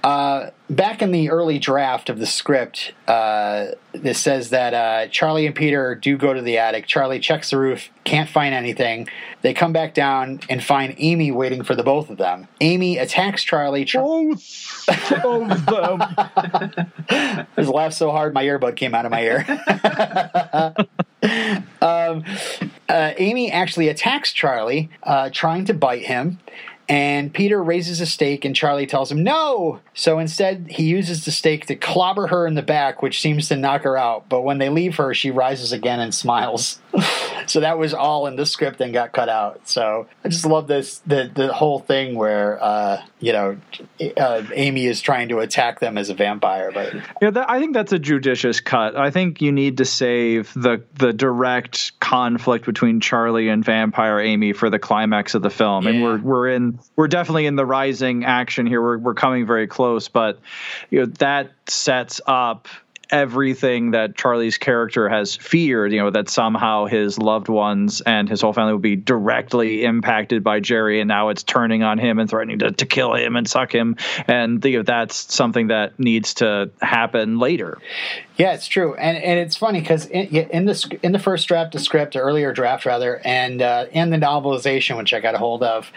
Uh, 0.05 0.51
back 0.69 1.01
in 1.01 1.13
the 1.13 1.31
early 1.31 1.59
draft 1.59 2.11
of 2.11 2.19
the 2.19 2.27
script, 2.27 2.93
uh, 3.09 3.69
this 3.93 4.21
says 4.21 4.51
that 4.51 4.75
uh, 4.75 5.09
Charlie 5.09 5.47
and 5.47 5.55
Peter 5.55 5.95
do 5.95 6.19
go 6.19 6.35
to 6.35 6.43
the 6.43 6.59
attic. 6.59 6.87
Charlie 6.87 7.21
checks 7.21 7.49
the 7.49 7.59
roof, 7.59 7.89
can't 8.05 8.29
find 8.29 8.55
anything. 8.55 9.09
They 9.41 9.55
come 9.55 9.73
back 9.73 9.95
down 9.95 10.41
and 10.51 10.63
find 10.63 10.95
Amy 10.99 11.33
waiting 11.33 11.65
for 11.65 11.75
the 11.75 11.83
both 11.83 12.11
of 12.11 12.19
them. 12.19 12.49
Amy 12.61 12.99
attacks 12.99 13.43
Charlie. 13.45 13.87
Char- 13.87 14.03
Both 15.23 15.51
of 15.51 15.67
them. 15.67 16.03
I 17.09 17.47
was 17.57 17.71
laughed 17.71 17.95
so 17.95 18.11
hard 18.11 18.35
my 18.35 18.45
earbud 18.45 18.77
came 18.77 18.95
out 18.95 19.07
of 19.07 19.11
my 19.11 19.23
ear. 19.23 19.47
um, 21.81 22.25
uh, 22.91 23.13
Amy 23.17 23.51
actually 23.51 23.89
attacks 23.89 24.35
Charlie, 24.35 24.91
uh, 25.03 25.31
trying 25.33 25.65
to 25.65 25.73
bite 25.73 26.03
him. 26.05 26.41
And 26.89 27.33
Peter 27.33 27.63
raises 27.63 28.01
a 28.01 28.07
stake, 28.07 28.45
and 28.45 28.55
Charlie 28.55 28.87
tells 28.87 29.11
him 29.11 29.23
no. 29.23 29.81
So 29.95 30.19
instead, 30.19 30.67
he 30.71 30.85
uses 30.85 31.25
the 31.25 31.31
stake 31.31 31.67
to 31.67 31.77
clobber 31.77 32.27
her 32.27 32.47
in 32.47 32.55
the 32.55 32.63
back, 32.63 33.03
which 33.03 33.21
seems 33.21 33.49
to 33.49 33.57
knock 33.57 33.83
her 33.83 33.97
out. 33.97 34.29
But 34.29 34.43
when 34.43 34.59
they 34.59 34.69
leave 34.69 34.97
her, 34.97 35.15
she 35.15 35.31
rises 35.31 35.73
again 35.73 36.01
and 36.01 36.15
smiles. 36.15 36.79
so 37.49 37.61
that 37.61 37.79
was 37.79 37.95
all 37.95 38.27
in 38.27 38.37
the 38.37 38.47
script 38.47 38.81
and 38.81 38.93
got 38.93 39.13
cut 39.13 39.29
out. 39.29 39.69
So 39.69 40.07
I 40.25 40.29
just 40.29 40.47
love 40.47 40.67
this 40.67 40.99
the 41.07 41.31
the 41.33 41.53
whole 41.53 41.79
thing 41.79 42.15
where 42.15 42.63
uh, 42.63 43.03
you 43.21 43.33
know 43.33 43.57
uh, 44.17 44.43
Amy 44.55 44.87
is 44.87 45.01
trying 45.01 45.29
to 45.29 45.39
attack 45.39 45.81
them 45.81 45.99
as 45.99 46.11
a 46.11 46.15
vampire, 46.15 46.71
but 46.73 46.95
Yeah, 47.21 47.31
that, 47.31 47.51
I 47.51 47.61
think 47.61 47.75
that's 47.75 47.93
a 47.93 47.99
judicious 47.99 48.61
cut. 48.61 48.97
I 48.97 49.11
think 49.11 49.41
you 49.41 49.53
need 49.53 49.79
to 49.79 49.85
save 49.85 50.53
the 50.55 50.83
the 50.95 51.13
direct 51.13 51.99
conflict 52.01 52.67
between 52.67 53.01
Charlie 53.01 53.49
and 53.49 53.65
Vampire 53.65 54.21
Amy 54.21 54.53
for 54.53 54.71
the 54.71 54.79
climax 54.79 55.35
of 55.35 55.43
the 55.43 55.51
film. 55.51 55.87
And 55.87 56.03
we're 56.03 56.19
we're 56.19 56.49
in 56.49 56.79
we're 56.97 57.09
definitely 57.09 57.47
in 57.47 57.57
the 57.57 57.67
rising 57.67 58.25
action 58.25 58.67
here. 58.67 58.81
We're 58.81 58.99
we're 58.99 59.15
coming 59.15 59.47
very 59.47 59.67
close, 59.67 60.09
but 60.09 60.41
you 60.91 61.01
know 61.01 61.07
that 61.19 61.53
sets 61.67 62.21
up 62.27 62.69
everything 63.15 63.93
that 63.93 64.17
Charlie's 64.17 64.59
character 64.59 65.09
has 65.09 65.37
feared, 65.37 65.93
you 65.93 66.01
know, 66.01 66.11
that 66.11 66.29
somehow 66.29 66.87
his 66.87 67.17
loved 67.17 67.49
ones 67.49 68.01
and 68.01 68.29
his 68.29 68.41
whole 68.41 68.53
family 68.53 68.73
will 68.73 68.81
be 68.81 68.97
directly 68.97 69.85
impacted 69.85 70.43
by 70.43 70.59
Jerry, 70.59 70.99
and 70.99 71.07
now 71.07 71.29
it's 71.29 71.45
turning 71.45 71.85
on 71.85 71.99
him 71.99 72.19
and 72.19 72.29
threatening 72.29 72.59
to, 72.59 72.73
to 72.73 72.87
kill 72.87 73.15
him 73.15 73.37
and 73.37 73.49
suck 73.49 73.73
him. 73.73 73.95
And 74.27 74.65
you 74.65 74.79
know, 74.79 74.83
that's 74.83 75.33
something 75.33 75.69
that 75.69 75.97
needs 75.97 76.35
to 76.35 76.73
happen 76.83 77.39
later. 77.39 77.79
Yeah, 78.37 78.55
it's 78.55 78.67
true, 78.67 78.97
and 78.97 79.17
and 79.17 79.39
it's 79.39 79.57
funny 79.57 79.79
because 79.79 80.07
in, 80.07 80.27
in 80.27 80.65
the 80.65 80.99
in 81.05 81.13
the 81.13 81.21
first 81.21 81.47
draft 81.47 81.77
of 81.77 81.83
script, 81.83 82.17
or 82.17 82.21
earlier 82.23 82.53
draft 82.53 82.85
rather, 82.85 83.21
and 83.25 83.63
uh, 83.63 83.87
in 83.93 84.11
the 84.11 84.17
novelization, 84.17 84.97
which 84.97 85.15
I 85.15 85.21
got 85.21 85.37
a 85.37 85.39
hold 85.39 85.63
of, 85.63 85.93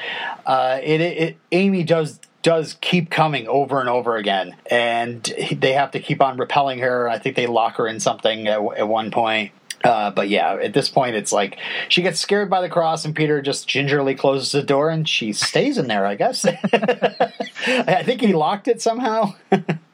uh, 0.46 0.80
it, 0.84 1.02
it, 1.02 1.18
it 1.18 1.38
Amy 1.52 1.82
does 1.82 2.20
does 2.48 2.78
keep 2.80 3.10
coming 3.10 3.46
over 3.50 3.82
and 3.82 3.90
over 3.90 4.16
again, 4.16 4.56
and 4.72 5.22
they 5.52 5.74
have 5.74 5.92
to 5.92 6.00
keep 6.00 6.22
on 6.22 6.38
repelling 6.38 6.80
her. 6.80 7.10
I 7.10 7.20
think 7.20 7.36
they 7.36 7.46
lock 7.46 7.76
her 7.76 7.86
in 7.86 8.00
something 8.00 8.48
at, 8.48 8.62
at 8.78 8.88
one 8.88 9.12
point. 9.12 9.52
Uh, 9.84 10.12
but 10.12 10.30
yeah, 10.30 10.54
at 10.54 10.74
this 10.74 10.88
point, 10.88 11.18
it's 11.18 11.34
like 11.34 11.58
she 11.90 12.02
gets 12.02 12.22
scared 12.22 12.50
by 12.50 12.62
the 12.62 12.70
cross, 12.70 13.04
and 13.04 13.14
Peter 13.14 13.42
just 13.42 13.68
gingerly 13.68 14.16
closes 14.16 14.54
the 14.54 14.64
door, 14.64 14.90
and 14.90 15.10
she 15.10 15.34
stays 15.34 15.78
in 15.78 15.88
there. 15.88 16.06
I 16.06 16.16
guess. 16.16 16.46
I 16.74 18.04
think 18.06 18.22
he 18.22 18.32
locked 18.32 18.70
it 18.70 18.82
somehow. 18.82 19.34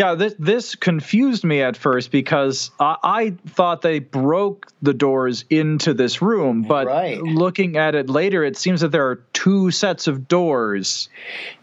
Yeah, 0.00 0.14
this 0.14 0.34
this 0.38 0.74
confused 0.76 1.44
me 1.44 1.60
at 1.60 1.76
first 1.76 2.10
because 2.10 2.70
I, 2.80 2.96
I 3.02 3.30
thought 3.48 3.82
they 3.82 3.98
broke 3.98 4.68
the 4.80 4.94
doors 4.94 5.44
into 5.50 5.92
this 5.92 6.22
room, 6.22 6.62
but 6.62 6.86
Right. 6.86 7.20
looking 7.20 7.76
at 7.76 7.94
it 7.94 8.08
later, 8.08 8.42
it 8.42 8.56
seems 8.56 8.80
that 8.80 8.92
there 8.92 9.06
are 9.06 9.16
two 9.34 9.70
sets 9.70 10.06
of 10.06 10.26
doors 10.26 11.10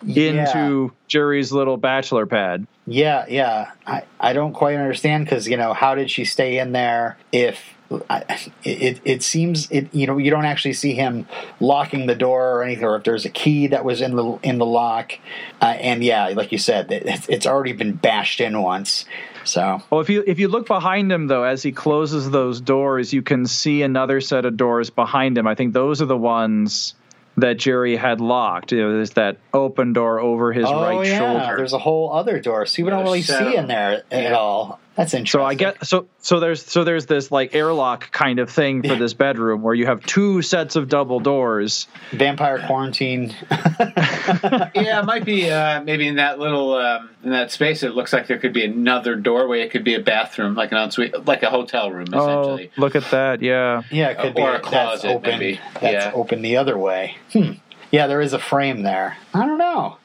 into 0.08 0.91
Jerry's 1.07 1.51
little 1.51 1.77
bachelor 1.77 2.25
pad. 2.25 2.67
Yeah, 2.85 3.25
yeah. 3.29 3.71
I, 3.85 4.03
I 4.19 4.33
don't 4.33 4.53
quite 4.53 4.75
understand 4.77 5.25
because 5.25 5.47
you 5.47 5.57
know 5.57 5.73
how 5.73 5.95
did 5.95 6.09
she 6.11 6.25
stay 6.25 6.59
in 6.59 6.71
there 6.71 7.17
if 7.31 7.61
I, 8.09 8.49
it 8.65 8.99
it 9.05 9.23
seems 9.23 9.71
it 9.71 9.93
you 9.93 10.07
know 10.07 10.17
you 10.17 10.29
don't 10.29 10.43
actually 10.45 10.73
see 10.73 10.93
him 10.93 11.25
locking 11.61 12.05
the 12.05 12.15
door 12.15 12.51
or 12.57 12.63
anything 12.63 12.83
or 12.83 12.97
if 12.97 13.05
there's 13.05 13.23
a 13.23 13.29
key 13.29 13.67
that 13.67 13.85
was 13.85 14.01
in 14.01 14.15
the 14.17 14.37
in 14.43 14.57
the 14.57 14.65
lock 14.65 15.13
uh, 15.61 15.65
and 15.65 16.03
yeah 16.03 16.27
like 16.35 16.51
you 16.51 16.57
said 16.57 16.91
it, 16.91 17.03
it's- 17.03 17.25
it's 17.29 17.45
already 17.47 17.71
been 17.71 17.93
bashed 17.93 18.41
in 18.41 18.61
once 18.61 19.05
so 19.45 19.81
Well, 19.89 20.01
if 20.01 20.09
you 20.09 20.21
if 20.27 20.37
you 20.37 20.49
look 20.49 20.67
behind 20.67 21.09
him 21.09 21.27
though, 21.27 21.43
as 21.43 21.63
he 21.63 21.71
closes 21.71 22.29
those 22.29 22.59
doors, 22.59 23.13
you 23.13 23.21
can 23.21 23.45
see 23.45 23.81
another 23.81 24.19
set 24.19 24.43
of 24.43 24.57
doors 24.57 24.89
behind 24.89 25.37
him. 25.37 25.47
I 25.47 25.55
think 25.55 25.71
those 25.71 26.01
are 26.01 26.05
the 26.05 26.17
ones 26.17 26.93
that 27.38 27.58
Jerry 27.58 27.96
had 27.96 28.20
locked. 28.20 28.72
You 28.72 28.82
know, 28.82 28.94
there's 28.94 29.12
that 29.12 29.38
open 29.53 29.94
door 29.94 30.20
over 30.20 30.51
his 30.51 30.65
oh 30.67 30.82
right 30.82 31.08
yeah 31.08 31.17
shoulder. 31.20 31.58
there's 31.58 31.74
a 31.74 31.77
whole 31.79 32.12
other 32.12 32.39
door 32.39 32.65
so 32.65 32.82
you 32.82 32.89
don't 32.89 33.03
really 33.03 33.22
set 33.22 33.39
see 33.51 33.56
in 33.56 33.67
there 33.67 34.03
at 34.12 34.24
Yeah. 34.24 34.34
all 34.34 34.79
that's 34.98 35.13
interesting 35.13 35.39
So 35.39 35.46
I 35.46 35.54
get 35.54 35.86
so 35.86 36.08
so 36.20 36.39
there's 36.42 36.66
so 36.66 36.84
there's 36.84 37.06
this 37.06 37.32
like 37.32 37.56
airlock 37.56 38.12
kind 38.12 38.39
of 38.39 38.50
thing 38.50 38.82
for 38.84 38.96
this 38.96 39.13
bedroom 39.13 39.62
where 39.62 39.74
you 39.75 39.86
have 39.86 40.06
two 40.06 40.42
sets 40.42 40.75
of 40.75 40.89
double 40.89 41.20
doors. 41.20 41.88
vampire 42.12 42.62
quarantine 42.68 43.34
yeah, 43.51 45.00
it 45.00 45.06
might 45.06 45.24
be 45.25 45.50
uh, 45.50 45.82
maybe 45.84 46.08
in 46.08 46.16
that 46.16 46.39
little 46.39 46.75
um, 46.75 47.10
in 47.24 47.32
that 47.32 47.51
space. 47.51 47.84
It 47.84 47.94
looks 47.94 48.13
like 48.13 48.27
there 48.27 48.38
could 48.39 48.54
be 48.54 48.63
another 48.66 49.16
doorway. 49.16 49.62
It 49.62 49.72
could 49.72 49.84
be 49.84 49.94
a 49.96 50.00
bathroom, 50.00 50.56
like 50.56 50.72
an 50.72 50.77
ensuite, 50.77 51.25
like 51.25 51.44
a 51.44 51.50
hotel 51.50 51.92
room, 51.92 52.08
Oh, 52.13 52.20
essentially. 52.42 52.72
look 52.77 52.96
at 52.96 53.10
that! 53.12 53.42
Yeah, 53.42 53.84
Yeah, 53.92 54.10
it 54.10 54.20
could 54.20 54.36
be 54.36 54.42
Or 54.42 54.56
a 54.56 54.62
that's 54.70 55.06
open. 55.06 55.39
maybe. 55.39 55.60
That's 55.82 56.06
Yeah. 56.06 56.12
open 56.13 56.42
the 56.42 56.58
other 56.58 56.77
way. 56.77 57.18
Hmm. 57.34 57.54
Yeah, 57.92 58.08
there 58.08 58.22
is 58.22 58.34
a 58.34 58.39
frame 58.39 58.84
there. 58.84 59.18
I 59.34 59.46
don't 59.46 59.58
know. 59.58 59.98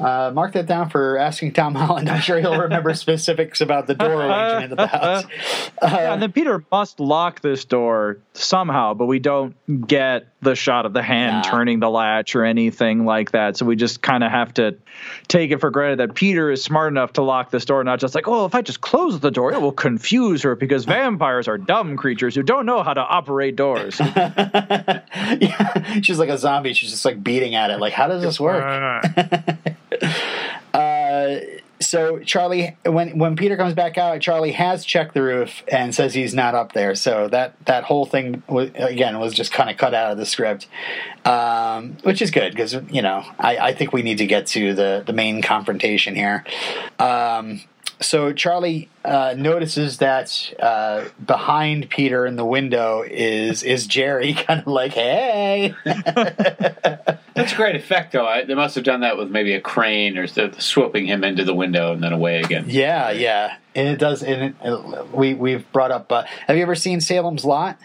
Uh, 0.00 0.30
mark 0.34 0.54
that 0.54 0.66
down 0.66 0.88
for 0.88 1.18
asking 1.18 1.52
Tom 1.52 1.74
Holland. 1.76 2.08
I'm 2.08 2.20
sure 2.20 2.40
he'll 2.40 2.58
remember 2.58 2.94
specifics 2.94 3.60
about 3.60 3.86
the 3.86 3.94
door 3.94 4.22
arrangement 4.22 4.72
of 4.72 4.78
the 4.78 4.86
house. 4.86 5.24
yeah. 5.82 6.12
And 6.12 6.22
then 6.22 6.32
Peter 6.32 6.64
must 6.72 7.00
lock 7.00 7.40
this 7.40 7.64
door 7.66 8.18
somehow, 8.32 8.94
but 8.94 9.06
we 9.06 9.18
don't 9.18 9.54
get 9.86 10.26
the 10.42 10.54
shot 10.54 10.86
of 10.86 10.94
the 10.94 11.02
hand 11.02 11.20
Nah. 11.30 11.42
turning 11.42 11.80
the 11.80 11.90
latch 11.90 12.34
or 12.34 12.44
anything 12.46 13.04
like 13.04 13.32
that. 13.32 13.58
So 13.58 13.66
we 13.66 13.76
just 13.76 14.00
kind 14.00 14.24
of 14.24 14.30
have 14.30 14.54
to 14.54 14.76
take 15.28 15.50
it 15.50 15.58
for 15.60 15.70
granted 15.70 15.98
that 16.00 16.14
Peter 16.14 16.50
is 16.50 16.64
smart 16.64 16.90
enough 16.92 17.12
to 17.14 17.22
lock 17.22 17.50
this 17.50 17.66
door, 17.66 17.84
not 17.84 18.00
just 18.00 18.14
like, 18.14 18.26
oh, 18.26 18.46
if 18.46 18.54
I 18.54 18.62
just 18.62 18.80
close 18.80 19.20
the 19.20 19.30
door, 19.30 19.52
it 19.52 19.60
will 19.60 19.70
confuse 19.72 20.42
her 20.42 20.54
because 20.56 20.86
vampires 20.86 21.46
are 21.46 21.58
dumb 21.58 21.96
creatures 21.98 22.34
who 22.34 22.42
don't 22.42 22.64
know 22.64 22.82
how 22.82 22.94
to 22.94 23.00
operate 23.02 23.54
doors. 23.56 24.00
yeah, 25.40 26.00
she's 26.00 26.18
like 26.18 26.30
a 26.30 26.38
zombie. 26.38 26.72
She's 26.72 26.90
just 26.90 27.04
like 27.04 27.22
beating 27.22 27.54
at 27.54 27.70
it. 27.70 27.78
Like, 27.80 27.92
how 27.92 28.08
does 28.08 28.22
this 28.22 28.40
work? 28.40 28.64
So 31.80 32.18
Charlie, 32.18 32.76
when 32.84 33.18
when 33.18 33.36
Peter 33.36 33.56
comes 33.56 33.72
back 33.72 33.96
out, 33.96 34.20
Charlie 34.20 34.52
has 34.52 34.84
checked 34.84 35.14
the 35.14 35.22
roof 35.22 35.62
and 35.66 35.94
says 35.94 36.12
he's 36.12 36.34
not 36.34 36.54
up 36.54 36.72
there. 36.72 36.94
So 36.94 37.28
that 37.28 37.54
that 37.64 37.84
whole 37.84 38.04
thing 38.04 38.42
was, 38.48 38.70
again 38.74 39.18
was 39.18 39.32
just 39.32 39.50
kind 39.50 39.70
of 39.70 39.78
cut 39.78 39.94
out 39.94 40.12
of 40.12 40.18
the 40.18 40.26
script, 40.26 40.68
um, 41.24 41.96
which 42.02 42.20
is 42.20 42.30
good 42.30 42.52
because 42.52 42.74
you 42.90 43.00
know 43.00 43.24
I, 43.38 43.56
I 43.56 43.74
think 43.74 43.94
we 43.94 44.02
need 44.02 44.18
to 44.18 44.26
get 44.26 44.46
to 44.48 44.74
the 44.74 45.02
the 45.06 45.14
main 45.14 45.40
confrontation 45.40 46.14
here. 46.14 46.44
Um, 46.98 47.62
so 48.00 48.32
Charlie 48.32 48.88
uh, 49.04 49.34
notices 49.36 49.98
that 49.98 50.52
uh, 50.58 51.06
behind 51.24 51.88
Peter 51.90 52.26
in 52.26 52.36
the 52.36 52.44
window 52.44 53.04
is 53.06 53.62
is 53.62 53.86
Jerry, 53.86 54.34
kind 54.46 54.60
of 54.60 54.66
like, 54.66 54.92
"Hey." 54.92 55.74
That's 57.34 57.52
a 57.52 57.56
great 57.56 57.76
effect, 57.76 58.12
though. 58.12 58.26
I, 58.26 58.44
they 58.44 58.54
must 58.54 58.74
have 58.74 58.84
done 58.84 59.00
that 59.00 59.16
with 59.16 59.30
maybe 59.30 59.54
a 59.54 59.60
crane 59.60 60.16
or 60.18 60.26
swooping 60.26 61.06
him 61.06 61.24
into 61.24 61.44
the 61.44 61.54
window 61.54 61.92
and 61.92 62.02
then 62.02 62.12
away 62.12 62.40
again. 62.40 62.64
Yeah, 62.68 63.10
yeah, 63.10 63.56
and 63.74 63.88
it 63.88 63.98
does. 63.98 64.22
And 64.22 64.54
it, 64.62 65.14
we 65.14 65.34
we've 65.34 65.70
brought 65.72 65.90
up. 65.90 66.10
Uh, 66.10 66.24
have 66.46 66.56
you 66.56 66.62
ever 66.62 66.74
seen 66.74 67.00
Salem's 67.00 67.44
Lot? 67.44 67.78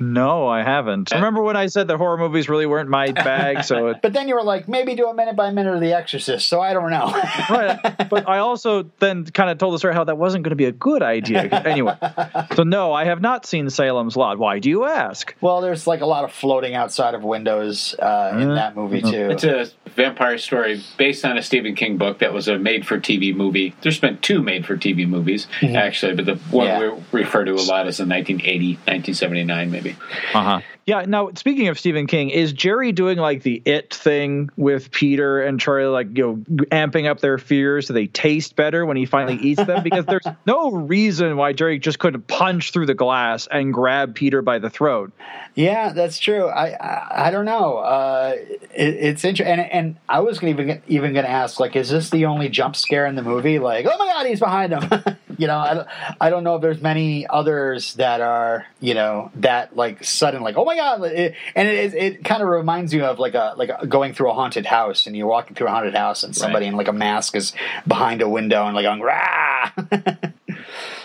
No, 0.00 0.48
I 0.48 0.62
haven't. 0.62 1.12
Eh. 1.12 1.16
Remember 1.16 1.42
when 1.42 1.56
I 1.56 1.66
said 1.66 1.88
that 1.88 1.98
horror 1.98 2.16
movies 2.16 2.48
really 2.48 2.66
weren't 2.66 2.88
my 2.88 3.12
bag? 3.12 3.64
So 3.64 3.88
it, 3.88 4.02
But 4.02 4.14
then 4.14 4.28
you 4.28 4.34
were 4.34 4.42
like, 4.42 4.68
maybe 4.68 4.94
do 4.94 5.06
a 5.06 5.14
minute 5.14 5.36
by 5.36 5.50
minute 5.50 5.74
of 5.74 5.80
The 5.80 5.92
Exorcist. 5.92 6.48
So 6.48 6.60
I 6.60 6.72
don't 6.72 6.90
know. 6.90 7.06
right. 7.50 8.08
But 8.08 8.28
I 8.28 8.38
also 8.38 8.90
then 8.98 9.26
kind 9.26 9.50
of 9.50 9.58
told 9.58 9.74
the 9.74 9.78
story 9.78 9.94
how 9.94 10.04
that 10.04 10.16
wasn't 10.16 10.44
going 10.44 10.50
to 10.50 10.56
be 10.56 10.64
a 10.64 10.72
good 10.72 11.02
idea. 11.02 11.42
Anyway, 11.42 11.96
so 12.54 12.62
no, 12.62 12.92
I 12.92 13.04
have 13.04 13.20
not 13.20 13.44
seen 13.44 13.68
Salem's 13.68 14.16
Lot. 14.16 14.38
Why 14.38 14.58
do 14.58 14.70
you 14.70 14.84
ask? 14.86 15.34
well, 15.40 15.60
there's 15.60 15.86
like 15.86 16.00
a 16.00 16.06
lot 16.06 16.24
of 16.24 16.32
floating 16.32 16.74
outside 16.74 17.14
of 17.14 17.22
windows 17.22 17.94
uh, 17.98 18.30
in 18.32 18.38
mm-hmm. 18.40 18.54
that 18.54 18.76
movie 18.76 19.02
mm-hmm. 19.02 19.10
too. 19.10 19.30
It's 19.30 19.44
a 19.44 19.66
vampire 19.94 20.38
story 20.38 20.82
based 20.96 21.24
on 21.24 21.36
a 21.38 21.42
Stephen 21.42 21.74
King 21.74 21.96
book 21.96 22.18
that 22.20 22.32
was 22.32 22.48
a 22.48 22.58
made-for-TV 22.58 23.34
movie. 23.34 23.74
There's 23.82 24.00
been 24.00 24.18
two 24.18 24.42
made-for-TV 24.42 25.08
movies, 25.08 25.46
actually, 25.62 26.14
but 26.14 26.26
the 26.26 26.36
one 26.50 26.66
Yeah. 26.66 26.90
we 27.12 27.20
refer 27.20 27.44
to 27.44 27.52
a 27.52 27.62
lot 27.62 27.86
is 27.86 27.98
the 27.98 28.06
1980, 28.06 28.74
1979, 28.86 29.70
maybe. 29.70 29.96
Uh 30.34 30.42
huh. 30.42 30.60
Yeah. 30.86 31.04
Now, 31.06 31.30
speaking 31.36 31.68
of 31.68 31.78
Stephen 31.78 32.06
King, 32.08 32.30
is 32.30 32.52
Jerry 32.52 32.90
doing 32.90 33.16
like 33.18 33.42
the 33.42 33.62
it 33.64 33.94
thing 33.94 34.50
with 34.56 34.90
Peter 34.90 35.40
and 35.40 35.60
Charlie, 35.60 35.86
like 35.86 36.16
you 36.18 36.26
know, 36.48 36.64
amping 36.72 37.08
up 37.08 37.20
their 37.20 37.38
fears 37.38 37.86
so 37.86 37.92
they 37.92 38.06
taste 38.08 38.56
better 38.56 38.84
when 38.84 38.96
he 38.96 39.04
finally 39.06 39.36
eats 39.40 39.64
them? 39.64 39.84
Because 39.84 40.06
there's 40.06 40.26
no 40.46 40.72
reason 40.72 41.36
why 41.36 41.52
Jerry 41.52 41.78
just 41.78 42.00
couldn't 42.00 42.26
punch 42.26 42.72
through 42.72 42.86
the 42.86 42.94
glass 42.94 43.46
and 43.46 43.72
grab 43.72 44.16
Peter 44.16 44.42
by 44.42 44.58
the 44.58 44.70
throat. 44.70 45.12
Yeah, 45.54 45.92
that's 45.92 46.18
true. 46.18 46.46
I 46.46 46.70
I, 46.70 47.28
I 47.28 47.30
don't 47.30 47.44
know. 47.44 47.76
Uh, 47.76 48.34
it, 48.38 48.58
it's 48.74 49.24
interesting, 49.24 49.46
and 49.60 49.70
and 49.70 49.79
I 50.08 50.20
was 50.20 50.42
even 50.42 50.82
even 50.88 51.12
going 51.12 51.24
to 51.24 51.30
ask, 51.30 51.60
like, 51.60 51.76
is 51.76 51.90
this 51.90 52.10
the 52.10 52.26
only 52.26 52.48
jump 52.48 52.76
scare 52.76 53.06
in 53.06 53.14
the 53.14 53.22
movie? 53.22 53.58
Like, 53.58 53.86
oh 53.86 53.96
my 53.98 54.06
god, 54.06 54.26
he's 54.26 54.40
behind 54.40 54.72
him. 54.72 54.82
you 55.38 55.46
know, 55.46 55.56
I 55.58 55.74
don't, 55.74 55.88
I 56.20 56.30
don't 56.30 56.44
know 56.44 56.56
if 56.56 56.62
there's 56.62 56.80
many 56.80 57.26
others 57.26 57.94
that 57.94 58.20
are 58.20 58.66
you 58.80 58.94
know 58.94 59.30
that 59.36 59.76
like 59.76 60.04
sudden, 60.04 60.42
like, 60.42 60.56
oh 60.56 60.64
my 60.64 60.76
god, 60.76 61.02
it, 61.04 61.34
and 61.54 61.68
it 61.68 61.94
it 61.94 62.24
kind 62.24 62.42
of 62.42 62.48
reminds 62.48 62.92
you 62.92 63.04
of 63.04 63.18
like 63.18 63.34
a 63.34 63.54
like 63.56 63.70
a, 63.70 63.86
going 63.86 64.14
through 64.14 64.30
a 64.30 64.34
haunted 64.34 64.66
house, 64.66 65.06
and 65.06 65.16
you're 65.16 65.26
walking 65.26 65.54
through 65.54 65.68
a 65.68 65.70
haunted 65.70 65.94
house, 65.94 66.22
and 66.24 66.34
somebody 66.36 66.66
Right. 66.66 66.72
in 66.72 66.76
like 66.76 66.88
a 66.88 66.92
mask 66.92 67.36
is 67.36 67.52
behind 67.86 68.22
a 68.22 68.28
window 68.28 68.66
and 68.66 68.74
like 68.74 68.84
going 68.84 69.00
rah. 69.00 69.70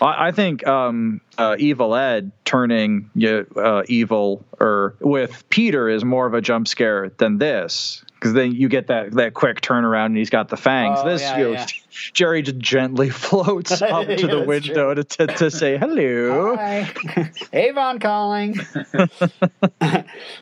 I, 0.06 0.28
I 0.28 0.32
think 0.32 0.66
um, 0.68 1.22
uh, 1.38 1.56
Evil 1.60 1.96
Ed 1.96 2.32
turning 2.46 3.10
uh, 3.56 3.84
evil 3.88 4.46
or 4.60 4.96
with 5.00 5.48
Peter 5.50 5.90
is 5.90 6.06
more 6.06 6.26
of 6.26 6.34
a 6.34 6.42
jump 6.42 6.68
scare 6.68 7.10
than 7.18 7.38
this. 7.38 8.04
Because 8.16 8.34
then 8.34 8.54
you 8.54 8.70
get 8.70 8.88
that, 8.88 9.12
that 9.12 9.34
quick 9.34 9.62
turnaround 9.62 10.08
and 10.08 10.18
he's 10.18 10.30
got 10.30 10.50
the 10.50 10.58
fangs. 10.58 11.00
Oh, 11.02 11.10
this, 11.10 11.22
yeah, 11.22 11.38
know, 11.38 11.52
yeah. 11.52 11.68
Jerry 12.14 12.42
just 12.42 12.58
gently 12.60 13.10
floats 13.26 13.82
up 13.82 14.08
to 14.08 14.28
the 14.28 14.42
window 14.42 14.94
to, 14.94 15.04
to, 15.04 15.28
to 15.28 15.52
say 15.52 15.78
hello. 15.78 16.56
Hi. 16.56 16.92
Avon 17.54 18.00
calling. 18.00 18.60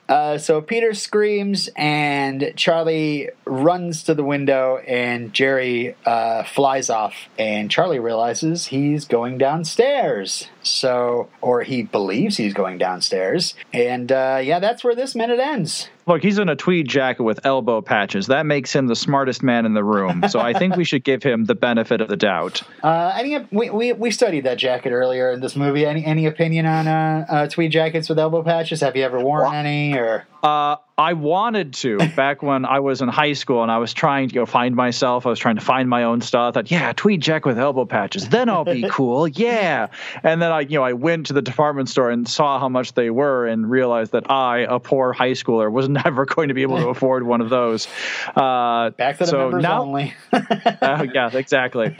uh, 0.09 0.37
so 0.37 0.61
Peter 0.61 0.93
screams, 0.93 1.69
and 1.75 2.53
Charlie 2.55 3.29
runs 3.45 4.03
to 4.03 4.13
the 4.13 4.23
window, 4.23 4.77
and 4.77 5.33
Jerry 5.33 5.95
uh, 6.05 6.43
flies 6.43 6.89
off. 6.89 7.13
And 7.37 7.69
Charlie 7.69 7.99
realizes 7.99 8.67
he's 8.67 9.05
going 9.05 9.37
downstairs. 9.37 10.47
So, 10.63 11.29
or 11.41 11.63
he 11.63 11.83
believes 11.83 12.37
he's 12.37 12.53
going 12.53 12.77
downstairs. 12.77 13.53
And 13.73 14.11
uh, 14.11 14.39
yeah, 14.43 14.59
that's 14.59 14.83
where 14.83 14.95
this 14.95 15.15
minute 15.15 15.39
ends. 15.39 15.89
Look, 16.05 16.21
he's 16.21 16.37
in 16.37 16.49
a 16.49 16.55
tweed 16.55 16.87
jacket 16.87 17.23
with 17.23 17.45
elbow 17.45 17.81
patches. 17.81 18.27
That 18.27 18.45
makes 18.45 18.75
him 18.75 18.87
the 18.87 18.95
smartest 18.95 19.43
man 19.43 19.65
in 19.65 19.73
the 19.73 19.83
room. 19.83 20.23
So 20.29 20.39
I 20.39 20.53
think 20.53 20.75
we 20.75 20.83
should 20.83 21.03
give 21.03 21.23
him 21.23 21.45
the 21.45 21.55
benefit 21.55 22.01
of 22.01 22.07
the 22.07 22.17
doubt. 22.17 22.61
Uh, 22.83 23.13
any 23.15 23.39
we, 23.51 23.69
we 23.69 23.93
we 23.93 24.11
studied 24.11 24.41
that 24.41 24.57
jacket 24.57 24.91
earlier 24.91 25.31
in 25.31 25.39
this 25.39 25.55
movie. 25.55 25.85
Any 25.85 26.03
any 26.03 26.25
opinion 26.25 26.65
on 26.65 26.87
uh, 26.87 27.25
uh, 27.29 27.47
tweed 27.47 27.71
jackets 27.71 28.09
with 28.09 28.19
elbow 28.19 28.43
patches? 28.43 28.81
Have 28.81 28.97
you 28.97 29.03
ever 29.03 29.19
worn 29.19 29.53
any? 29.53 29.93
Or 29.93 30.27
Uh, 30.43 30.75
I 30.97 31.13
wanted 31.13 31.73
to 31.75 31.97
back 32.17 32.43
when 32.43 32.65
I 32.65 32.81
was 32.81 33.01
in 33.01 33.07
high 33.07 33.31
school 33.31 33.63
and 33.63 33.71
I 33.71 33.77
was 33.77 33.93
trying 33.93 34.27
to 34.27 34.35
go 34.35 34.45
find 34.45 34.75
myself. 34.75 35.25
I 35.25 35.29
was 35.29 35.39
trying 35.39 35.55
to 35.55 35.61
find 35.61 35.89
my 35.89 36.03
own 36.03 36.19
stuff. 36.19 36.49
I 36.49 36.51
thought, 36.51 36.69
yeah, 36.69 36.91
tweed 36.93 37.21
jacket 37.21 37.47
with 37.47 37.57
elbow 37.57 37.85
patches. 37.85 38.27
Then 38.27 38.49
I'll 38.49 38.65
be 38.65 38.83
cool. 38.91 39.25
Yeah. 39.25 39.87
And 40.21 40.41
then 40.41 40.51
I, 40.51 40.59
you 40.59 40.77
know, 40.77 40.83
I 40.83 40.93
went 40.93 41.27
to 41.27 41.33
the 41.33 41.41
department 41.41 41.87
store 41.87 42.09
and 42.09 42.27
saw 42.27 42.59
how 42.59 42.67
much 42.67 42.93
they 42.93 43.09
were 43.09 43.47
and 43.47 43.69
realized 43.69 44.11
that 44.11 44.29
I, 44.29 44.67
a 44.69 44.81
poor 44.81 45.13
high 45.13 45.31
schooler, 45.31 45.71
was 45.71 45.87
never 46.03 46.25
going 46.25 46.49
to 46.49 46.53
be 46.53 46.61
able 46.61 46.77
to 46.77 46.87
afford 46.89 47.23
one 47.23 47.39
of 47.39 47.49
those. 47.49 47.87
Uh, 48.35 48.89
back 48.89 49.19
to 49.19 49.23
the 49.23 49.27
so 49.27 49.37
members 49.37 49.63
now, 49.63 49.81
only. 49.81 50.13
uh, 50.33 51.07
yeah, 51.13 51.29
exactly. 51.33 51.95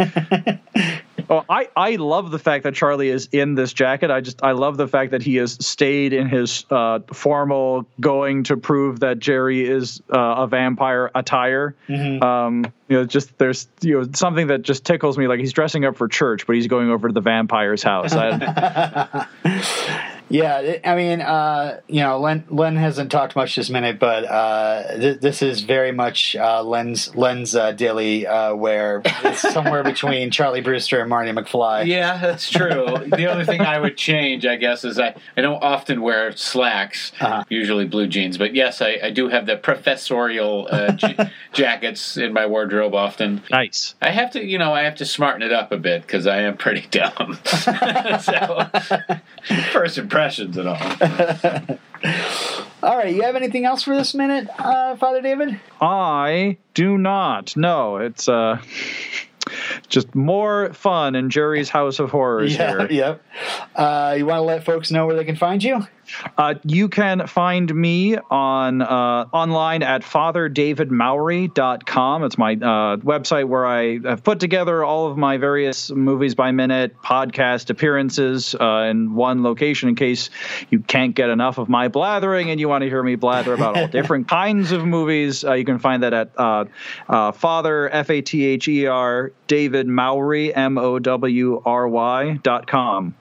Oh, 1.30 1.44
I, 1.50 1.70
I 1.76 1.96
love 1.96 2.32
the 2.32 2.40
fact 2.40 2.64
that 2.64 2.76
Charlie 2.76 3.10
is 3.10 3.30
in 3.32 3.56
this 3.56 3.74
jacket. 3.74 4.12
I 4.12 4.22
just 4.22 4.44
I 4.44 4.52
love 4.52 4.78
the 4.78 4.88
fact 4.88 5.12
that 5.12 5.22
he 5.22 5.36
has 5.38 5.54
stayed 5.66 6.14
in 6.14 6.28
his 6.28 6.66
uh, 6.70 7.00
formal 7.14 7.86
going 8.00 8.44
to 8.46 8.58
prove 8.58 9.02
that 9.02 9.20
Jerry 9.20 9.68
is 9.68 10.02
uh, 10.14 10.20
a 10.20 10.48
vampire 10.48 11.12
attire. 11.16 11.76
Um, 12.24 12.66
you 12.88 12.98
know, 12.98 13.06
just 13.06 13.38
there's 13.38 13.68
you 13.82 14.02
know 14.02 14.08
something 14.14 14.48
that 14.48 14.62
just 14.62 14.86
tickles 14.86 15.18
me. 15.18 15.28
Like 15.28 15.40
he's 15.40 15.54
dressing 15.54 15.86
up 15.86 15.96
for 15.98 16.08
church, 16.08 16.46
but 16.46 16.56
he's 16.56 16.68
going 16.68 16.90
over 16.90 17.08
to 17.08 17.14
the 17.14 17.22
vampire's 17.22 17.84
house. 17.84 18.14
I, 18.14 19.28
Yeah, 20.34 20.78
I 20.84 20.96
mean, 20.96 21.22
uh, 21.22 21.82
you 21.88 22.02
know, 22.02 22.20
Len 22.20 22.44
Len 22.50 22.76
hasn't 22.76 23.12
talked 23.12 23.36
much 23.36 23.56
this 23.56 23.70
minute, 23.70 24.00
but 24.00 24.24
uh, 24.26 24.98
th- 24.98 25.20
this 25.20 25.44
is 25.44 25.62
very 25.62 25.92
much 25.92 26.36
uh, 26.36 26.64
Len's 26.64 27.16
Len's 27.16 27.56
uh, 27.56 27.72
daily 27.74 28.26
uh, 28.26 28.56
wear. 28.56 29.04
It's 29.06 29.42
somewhere 29.54 29.84
between 29.84 30.32
Charlie 30.38 30.62
Brewster 30.62 31.00
and 31.02 31.08
Marty 31.10 31.32
McFly. 31.32 31.86
Yeah, 31.86 32.18
that's 32.18 32.50
true. 32.50 32.86
the 33.16 33.28
only 33.32 33.46
thing 33.46 33.62
I 33.62 33.78
would 33.80 33.96
change, 33.96 34.44
I 34.48 34.56
guess, 34.56 34.84
is 34.84 34.98
I, 35.00 35.14
I 35.38 35.42
don't 35.42 35.62
often 35.62 36.02
wear 36.02 36.36
slacks, 36.36 37.12
Uh-huh. 37.22 37.44
usually 37.50 37.86
blue 37.86 38.08
jeans. 38.08 38.40
But 38.40 38.56
yes, 38.56 38.82
I, 38.82 38.98
I 39.04 39.10
do 39.12 39.30
have 39.30 39.46
the 39.46 39.56
professorial 39.58 40.68
uh, 40.72 40.94
j- 40.94 41.16
jackets 41.54 42.18
in 42.18 42.34
my 42.34 42.48
wardrobe 42.48 42.96
often. 42.96 43.44
nice. 43.52 43.94
I 44.02 44.10
have 44.10 44.32
to, 44.32 44.44
you 44.44 44.58
know, 44.58 44.74
I 44.74 44.82
have 44.82 44.96
to 44.96 45.06
smarten 45.06 45.44
it 45.44 45.54
up 45.54 45.72
a 45.72 45.78
bit 45.78 46.02
because 46.02 46.26
I 46.26 46.40
am 46.42 46.58
pretty 46.58 46.88
dumb. 46.90 47.38
so, 47.46 48.68
first 49.72 49.98
impressions 50.24 50.58
and 50.58 50.68
all. 50.70 51.78
All 52.84 52.98
right, 52.98 53.16
you 53.16 53.22
have 53.22 53.36
anything 53.38 53.64
else 53.66 53.84
for 53.84 53.96
this 53.96 54.14
minute, 54.14 54.48
uh, 54.60 54.98
Father 54.98 55.22
David? 55.22 55.60
I 55.80 56.58
do 56.74 56.98
not. 56.98 57.56
No, 57.56 57.96
it's 57.98 58.28
uh, 58.28 58.58
just 59.88 60.14
more 60.14 60.74
fun 60.74 61.16
in 61.16 61.30
Jerry's 61.30 61.70
House 61.70 62.00
of 62.00 62.12
Horrors 62.12 62.56
here. 62.58 62.88
yep. 62.92 63.24
Uh, 63.74 64.16
you 64.18 64.26
want 64.26 64.40
to 64.40 64.44
let 64.44 64.66
folks 64.66 64.92
know 64.92 65.06
where 65.06 65.16
they 65.16 65.24
can 65.24 65.38
find 65.38 65.64
you? 65.64 65.88
Uh, 66.38 66.56
you 66.64 66.90
can 66.90 67.28
find 67.28 67.74
me 67.74 68.18
on 68.18 68.82
uh, 68.82 69.28
online 69.32 69.84
at 69.84 70.02
fatherdavidmowry.com. 70.04 72.24
It's 72.24 72.38
my 72.38 72.54
uh, 72.54 72.98
website 72.98 73.48
where 73.48 73.66
I 73.66 74.00
have 74.04 74.24
put 74.24 74.40
together 74.40 74.84
all 74.84 75.10
of 75.10 75.18
my 75.18 75.38
various 75.38 75.90
movies 75.92 76.36
by 76.36 76.52
minute 76.52 77.02
podcast 77.02 77.70
appearances 77.70 78.56
uh, 78.56 78.88
in 78.90 79.16
one 79.16 79.44
location 79.44 79.90
in 79.90 79.96
case 79.96 80.30
you 80.70 80.80
can't 80.80 81.16
get 81.16 81.30
enough 81.30 81.58
of 81.58 81.70
my 81.70 81.88
blathering 81.88 82.50
and 82.50 82.60
you 82.60 82.70
want 82.70 82.84
to 82.84 82.90
hear 82.90 83.04
me 83.04 83.16
blather 83.16 83.54
about 83.54 83.78
all 83.78 83.88
different 83.90 84.28
kinds 84.28 84.72
of 84.72 84.86
movies. 84.86 85.44
Uh, 85.44 85.54
you 85.54 85.66
can 85.66 85.80
find 85.80 86.04
that 86.04 86.14
at 86.14 86.32
uh, 86.38 86.66
uh, 87.08 87.32
Father 87.32 87.90
F 87.90 88.10
A 88.10 88.22
T 88.22 88.46
H 88.46 88.68
E 88.68 88.88
R 88.88 89.32
David 89.48 89.88
Mowry 89.88 90.54
M 90.54 90.78
O 90.78 91.00
W 91.00 91.62
R 91.66 91.88
Y 91.88 92.40
dot 92.44 92.68
com. 92.68 93.16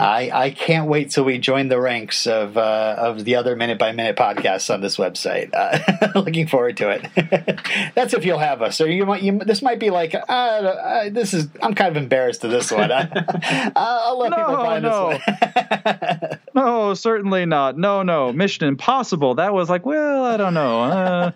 I, 0.00 0.30
I 0.32 0.50
can't 0.50 0.88
wait 0.88 1.10
till 1.10 1.24
we 1.24 1.38
join 1.38 1.68
the 1.68 1.80
ranks 1.80 2.26
of 2.26 2.56
uh, 2.56 2.94
of 2.98 3.24
the 3.24 3.36
other 3.36 3.54
minute 3.54 3.78
by 3.78 3.92
minute 3.92 4.16
podcasts 4.16 4.72
on 4.72 4.80
this 4.80 4.96
website. 4.96 5.50
Uh, 5.52 6.12
looking 6.18 6.46
forward 6.46 6.76
to 6.78 6.90
it. 6.90 7.60
That's 7.94 8.14
if 8.14 8.24
you'll 8.24 8.38
have 8.38 8.62
us. 8.62 8.80
Or 8.80 8.88
you 8.88 9.04
might 9.04 9.22
you, 9.22 9.38
this 9.38 9.60
might 9.62 9.78
be 9.78 9.90
like 9.90 10.14
uh, 10.14 10.18
uh, 10.28 11.10
this 11.10 11.34
is 11.34 11.48
I'm 11.62 11.74
kind 11.74 11.94
of 11.94 12.02
embarrassed 12.02 12.40
to 12.40 12.48
this 12.48 12.72
one. 12.72 12.90
I'll, 12.90 13.08
I'll 13.76 14.18
let 14.18 14.32
people 14.32 14.56
find 14.56 14.82
no. 14.82 15.10
this 15.10 15.22
one. 15.26 16.38
No, 16.54 16.94
certainly 16.94 17.44
not. 17.46 17.76
No, 17.76 18.02
no. 18.02 18.32
Mission 18.32 18.66
Impossible. 18.66 19.34
That 19.34 19.52
was 19.52 19.68
like, 19.68 19.84
well, 19.84 20.24
I 20.24 20.36
don't 20.36 20.54
know. 20.54 21.32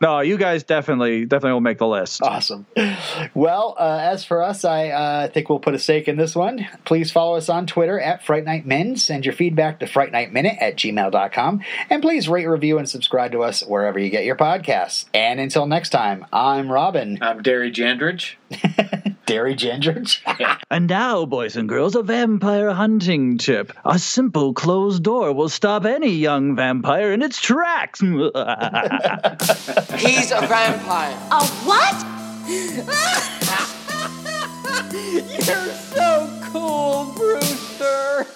No, 0.00 0.20
you 0.20 0.38
guys 0.38 0.62
definitely 0.62 1.24
definitely 1.24 1.52
will 1.52 1.60
make 1.60 1.78
the 1.78 1.86
list. 1.86 2.22
Awesome. 2.22 2.66
Well, 3.34 3.76
uh, 3.78 3.98
as 4.00 4.24
for 4.24 4.42
us, 4.42 4.64
I 4.64 4.88
uh, 4.88 5.28
think 5.28 5.48
we'll 5.48 5.58
put 5.58 5.74
a 5.74 5.78
stake 5.78 6.08
in 6.08 6.16
this 6.16 6.34
one. 6.34 6.66
Please 6.84 7.10
follow 7.10 7.36
us 7.36 7.48
on 7.48 7.66
Twitter 7.66 7.98
at 7.98 8.24
Fright 8.24 8.44
Night 8.44 8.66
Men. 8.66 8.96
Send 8.96 9.24
your 9.24 9.34
feedback 9.34 9.80
to 9.80 9.86
frightnightminute 9.86 10.60
at 10.60 10.76
gmail.com. 10.76 11.60
And 11.90 12.02
please 12.02 12.28
rate, 12.28 12.46
review, 12.46 12.78
and 12.78 12.88
subscribe 12.88 13.32
to 13.32 13.42
us 13.42 13.62
wherever 13.62 13.98
you 13.98 14.10
get 14.10 14.24
your 14.24 14.36
podcasts. 14.36 15.06
And 15.12 15.40
until 15.40 15.66
next 15.66 15.90
time, 15.90 16.26
I'm 16.32 16.70
Robin. 16.70 17.18
I'm 17.20 17.42
Derry 17.42 17.70
Jandridge. 17.72 18.36
Dairy 19.28 19.54
Gendrich. 19.54 20.22
and 20.70 20.86
now, 20.86 21.26
boys 21.26 21.54
and 21.58 21.68
girls, 21.68 21.94
a 21.94 22.02
vampire 22.02 22.70
hunting 22.70 23.36
tip. 23.36 23.70
A 23.84 23.98
simple 23.98 24.54
closed 24.54 25.02
door 25.02 25.34
will 25.34 25.50
stop 25.50 25.84
any 25.84 26.12
young 26.12 26.56
vampire 26.56 27.12
in 27.12 27.20
its 27.20 27.38
tracks. 27.38 28.00
He's 28.00 28.16
a 30.32 30.40
vampire. 30.46 31.14
A 31.30 31.44
what? 31.68 32.06
You're 35.46 35.74
so 35.74 36.40
cool, 36.50 37.12
Brewster. 37.14 38.26